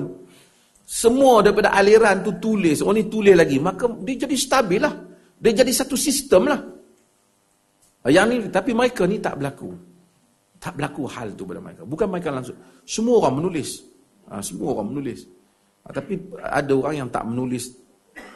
[0.86, 2.86] Semua daripada aliran tu tulis.
[2.86, 3.58] Orang ni tulis lagi.
[3.58, 4.94] Maka dia jadi stabil lah.
[5.44, 6.60] Dia jadi satu sistem lah.
[8.08, 9.76] Yang ni, tapi mereka ni tak berlaku.
[10.56, 11.84] Tak berlaku hal tu pada mereka.
[11.84, 12.56] Bukan mereka langsung.
[12.88, 13.84] Semua orang menulis.
[14.32, 15.28] Ha, semua orang menulis.
[15.84, 17.76] Ha, tapi ada orang yang tak menulis.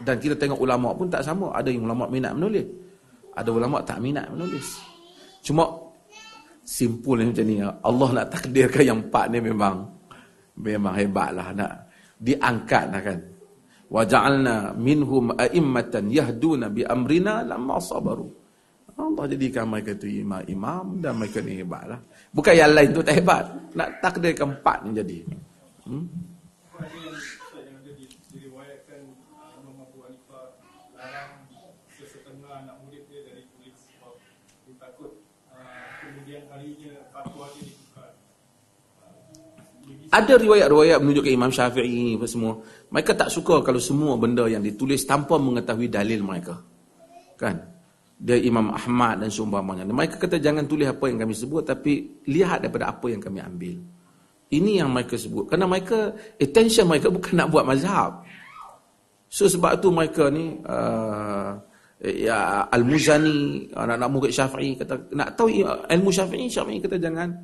[0.04, 1.56] Dan kita tengok ulama pun tak sama.
[1.56, 2.68] Ada yang ulama minat menulis.
[3.32, 4.68] Ada ulama tak minat menulis.
[5.40, 5.88] Cuma
[6.68, 7.64] Simpul macam ni.
[7.64, 9.88] Allah nak takdirkan yang empat ni memang
[10.60, 11.72] memang hebatlah nak
[12.20, 13.20] diangkat lah kan.
[13.88, 18.28] Wa ja'alna minhum a'immatan yahduna bi amrina lamma sabaru.
[18.98, 22.02] Allah jadikan mereka tu imam-imam dan mereka ni hebatlah.
[22.34, 23.46] Bukan yang lain tu tak hebat.
[23.78, 25.18] Nak takdirkan empat ni jadi.
[25.86, 26.06] Hmm?
[40.08, 42.64] Ada riwayat-riwayat menunjukkan Imam Syafi'i apa semua.
[42.94, 46.56] Mereka tak suka kalau semua benda yang ditulis tanpa mengetahui dalil mereka.
[47.36, 47.60] Kan?
[48.18, 49.84] Dia Imam Ahmad dan seumpamanya.
[49.84, 53.78] Mereka kata jangan tulis apa yang kami sebut tapi lihat daripada apa yang kami ambil.
[54.48, 55.52] Ini yang mereka sebut.
[55.52, 58.24] Kerana mereka, attention mereka bukan nak buat mazhab.
[59.28, 61.52] So sebab tu mereka ni, uh,
[62.00, 67.36] ya, Al-Muzani, anak-anak murid Syafi'i kata, nak tahu ilmu Syafi'i, Syafi'i kata jangan.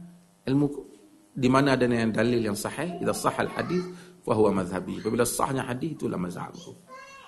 [0.48, 0.93] Ilmu
[1.34, 3.82] di mana ada yang dalil yang sahih idza sahal hadis
[4.22, 5.02] fa huwa madhhabi.
[5.02, 6.78] Apabila sahnya hadis itulah mazhabku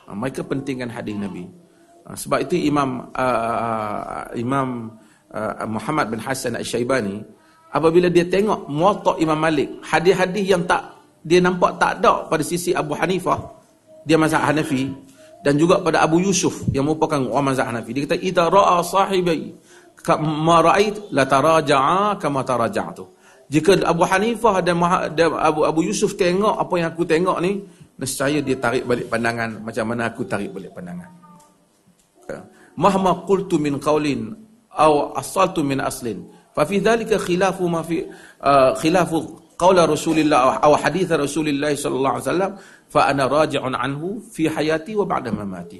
[0.05, 1.49] ha, mereka pentingkan hadis nabi.
[2.05, 4.93] Ha, sebab itu imam uh, imam
[5.33, 7.25] uh, Muhammad bin Hasan Asy-Syaibani
[7.73, 10.95] apabila dia tengok muwatta Imam Malik hadis-hadis yang tak
[11.25, 13.41] dia nampak tak ada pada sisi Abu Hanifah
[14.05, 14.93] dia mazhab Hanafi
[15.41, 17.89] dan juga pada Abu Yusuf yang merupakan ulama mazhab Hanafi.
[17.97, 19.57] Dia kata idza ra'a sahibi
[20.21, 23.14] ma ra'ait la taraja'a kama taraja'tu
[23.45, 24.81] jika Abu Hanifah dan
[25.37, 27.61] Abu Abu Yusuf tengok apa yang aku tengok ni,
[28.01, 31.09] nescaya dia tarik balik pandangan macam mana aku tarik balik pandangan.
[32.25, 32.41] Ya.
[32.73, 34.33] Mahma qultu min qaulin
[34.73, 36.25] aw asaltu min aslin,
[36.57, 38.03] fa fi dhalika khilafu ma fi
[38.41, 42.51] uh, khilafu qaul Rasulillah aw hadith Rasulillah sallallahu alaihi wasallam,
[42.89, 45.79] fa ana raji'un anhu fi hayati wa ba'da mamati.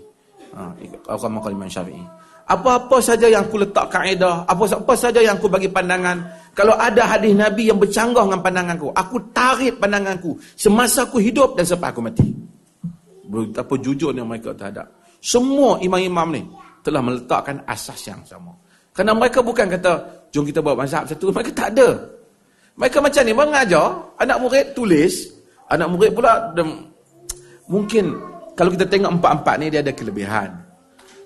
[0.56, 2.25] Ha, uh, qala Imam Syafi'i.
[2.46, 6.22] Apa-apa saja yang aku letak kaedah, apa-apa saja yang aku bagi pandangan,
[6.54, 11.66] kalau ada hadis Nabi yang bercanggah dengan pandanganku, aku tarik pandanganku semasa aku hidup dan
[11.66, 12.30] sampai aku mati.
[13.26, 14.86] Betapa jujurnya mereka terhadap.
[15.18, 16.46] Semua imam-imam ni
[16.86, 18.54] telah meletakkan asas yang sama.
[18.94, 19.94] Kerana mereka bukan kata,
[20.30, 21.34] jom kita buat mazhab satu.
[21.34, 21.98] Mereka tak ada.
[22.78, 23.88] Mereka macam ni, mengajar,
[24.22, 25.34] anak murid tulis,
[25.74, 26.54] anak murid pula,
[27.66, 28.14] mungkin
[28.54, 30.50] kalau kita tengok empat-empat ni, dia ada kelebihan.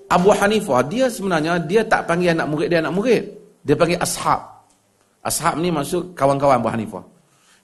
[0.10, 3.24] Abu Hanifah dia sebenarnya dia tak panggil anak murid dia anak murid.
[3.62, 4.42] Dia panggil ashab.
[5.22, 7.06] Ashab ni maksud kawan-kawan Abu Hanifah.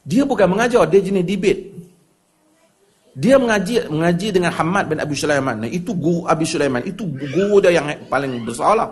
[0.05, 1.73] Dia bukan mengajar, dia jenis debate.
[3.17, 5.65] Dia mengaji mengaji dengan Hamad bin Abi Sulaiman.
[5.65, 8.91] Nah, itu guru Abi Sulaiman, itu guru dia yang paling besar lah.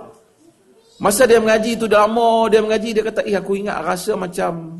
[0.97, 4.79] Masa dia mengaji itu dah lama, dia mengaji dia kata, "Eh aku ingat rasa macam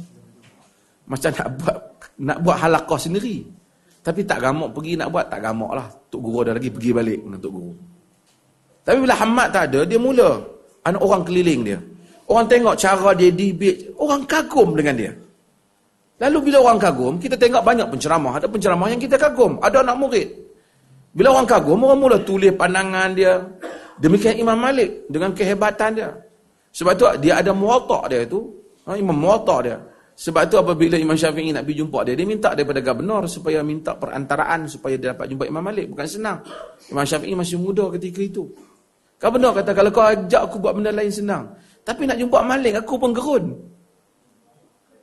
[1.05, 1.77] macam nak buat
[2.17, 3.45] nak buat halaqah sendiri."
[4.01, 5.87] Tapi tak gamak pergi nak buat, tak gamak lah.
[6.09, 7.71] Tok guru ada lagi pergi balik dengan tok guru.
[8.83, 10.43] Tapi bila Hamad tak ada, dia mula.
[10.83, 11.79] Anak orang keliling dia.
[12.27, 13.95] Orang tengok cara dia debate.
[13.95, 15.11] Orang kagum dengan dia.
[16.19, 18.39] Lalu bila orang kagum, kita tengok banyak penceramah.
[18.39, 19.59] Ada penceramah yang kita kagum.
[19.63, 20.27] Ada anak murid.
[21.15, 23.39] Bila orang kagum, orang mula tulis pandangan dia.
[23.99, 26.09] Demikian Imam Malik dengan kehebatan dia.
[26.73, 28.49] Sebab tu dia ada muwatak dia itu.
[28.83, 29.77] Ha, imam muwatak dia.
[30.13, 33.97] Sebab tu apabila Imam Syafi'i nak pergi jumpa dia, dia minta daripada gubernur supaya minta
[33.97, 35.89] perantaraan supaya dia dapat jumpa Imam Malik.
[35.89, 36.41] Bukan senang.
[36.89, 38.45] Imam Syafi'i masih muda ketika itu.
[39.21, 41.53] Kau benar kata kalau kau ajak aku buat benda lain senang.
[41.83, 43.45] Tapi nak jumpa Malik aku pun gerun.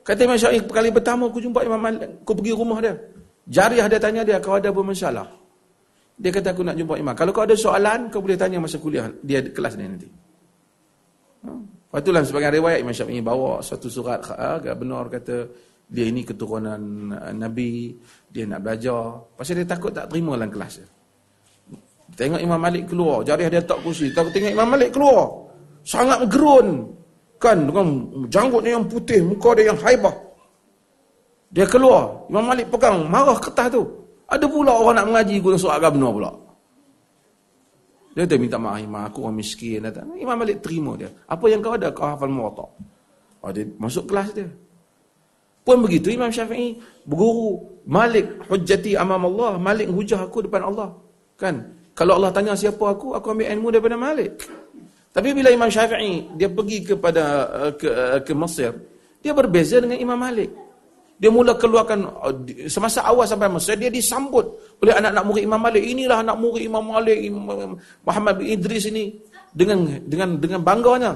[0.01, 2.93] Kata Imam Syafi'i kali pertama aku jumpa Imam Malik, aku pergi rumah dia.
[3.45, 5.27] Jariah dia tanya dia kau ada apa masalah?
[6.17, 7.13] Dia kata aku nak jumpa Imam.
[7.13, 10.09] Kalau kau ada soalan kau boleh tanya masa kuliah dia kelas ni nanti.
[11.45, 11.49] Ha?
[11.53, 15.49] Lepas itulah sebagai riwayat Imam Syafi'i bawa satu surat ha, agak benar kata
[15.91, 16.79] dia ini keturunan
[17.35, 17.99] Nabi,
[18.31, 19.27] dia nak belajar.
[19.35, 20.87] Pasal dia takut tak terima dalam kelas dia.
[22.15, 24.11] Tengok Imam Malik keluar, jariah dia tak kursi.
[24.11, 25.31] Tengok Imam Malik keluar.
[25.81, 26.91] Sangat gerun.
[27.41, 27.87] Kan dengan
[28.29, 30.13] janggutnya yang putih, muka dia yang haibah.
[31.51, 33.83] Dia keluar, Imam Malik pegang marah kertas tu.
[34.31, 36.31] Ada pula orang nak mengaji guna surat agama pula.
[38.11, 39.83] Dia kata minta maaf Imam, aku orang miskin.
[39.83, 40.03] Kata.
[40.19, 41.09] Imam Malik terima dia.
[41.27, 42.69] Apa yang kau ada, kau hafal muwatak.
[43.41, 44.47] Oh, dia masuk kelas dia.
[45.61, 50.93] Pun begitu Imam Syafi'i berguru Malik hujjati amam Allah, Malik hujah aku depan Allah.
[51.37, 51.80] Kan?
[51.91, 54.39] Kalau Allah tanya siapa aku, aku ambil ilmu daripada Malik.
[55.11, 58.71] Tapi bila Imam Syafi'i dia pergi kepada uh, ke uh, ke Mesir,
[59.19, 60.47] dia berbeza dengan Imam Malik.
[61.19, 62.33] Dia mula keluarkan uh,
[62.71, 65.83] semasa awal sampai Mesir dia disambut oleh anak-anak murid Imam Malik.
[65.83, 67.75] Inilah anak murid Imam Malik Imam
[68.07, 69.19] Muhammad bin Idris ini
[69.51, 71.11] dengan dengan dengan bangganya.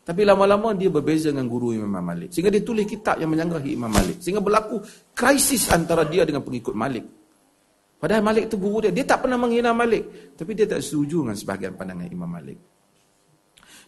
[0.00, 2.34] Tapi lama-lama dia berbeza dengan guru Imam Malik.
[2.34, 4.18] Sehingga dia tulis kitab yang menyanggahi Imam Malik.
[4.18, 4.82] Sehingga berlaku
[5.14, 7.19] krisis antara dia dengan pengikut Malik.
[8.00, 8.92] Padahal Malik itu guru dia.
[8.96, 10.32] Dia tak pernah menghina Malik.
[10.32, 12.58] Tapi dia tak setuju dengan sebahagian pandangan Imam Malik.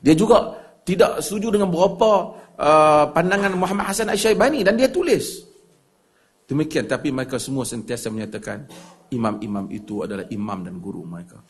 [0.05, 0.53] Dia juga
[0.85, 5.49] tidak setuju dengan beberapa uh, pandangan Muhammad Hasan Asy-Syaibani dan dia tulis.
[6.45, 8.69] Demikian tapi mereka semua sentiasa menyatakan
[9.09, 11.41] imam-imam itu adalah imam dan guru mereka.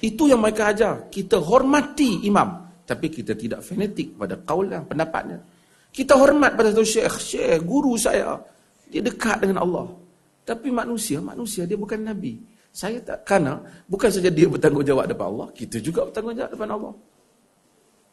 [0.00, 1.12] Itu yang mereka ajar.
[1.12, 5.44] Kita hormati imam tapi kita tidak fanatik pada kaul dan pendapatnya.
[5.92, 8.40] Kita hormat pada satu syekh, syekh guru saya.
[8.88, 10.07] Dia dekat dengan Allah.
[10.48, 12.40] Tapi manusia, manusia dia bukan nabi.
[12.72, 16.92] Saya tak kerana bukan saja dia bertanggungjawab depan Allah, kita juga bertanggungjawab depan Allah.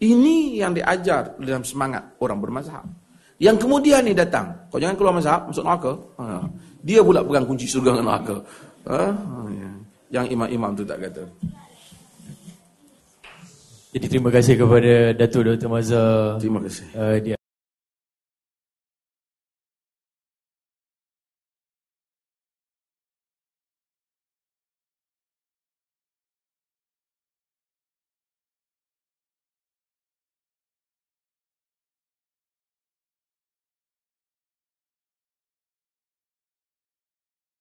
[0.03, 2.83] Ini yang diajar dalam semangat orang bermazhab.
[3.39, 5.93] Yang kemudian ni datang, kau jangan keluar mazhab, masuk neraka.
[6.19, 6.43] Ha.
[6.83, 8.36] Dia pula pegang kunci surga dengan neraka.
[8.91, 9.03] Ha?
[9.11, 9.69] ha ya.
[10.19, 11.23] Yang imam-imam tu tak kata.
[13.95, 15.71] Jadi terima kasih kepada Datuk Dr.
[15.71, 16.36] Mazhar.
[16.39, 16.83] Terima kasih.
[16.91, 17.34] Uh, di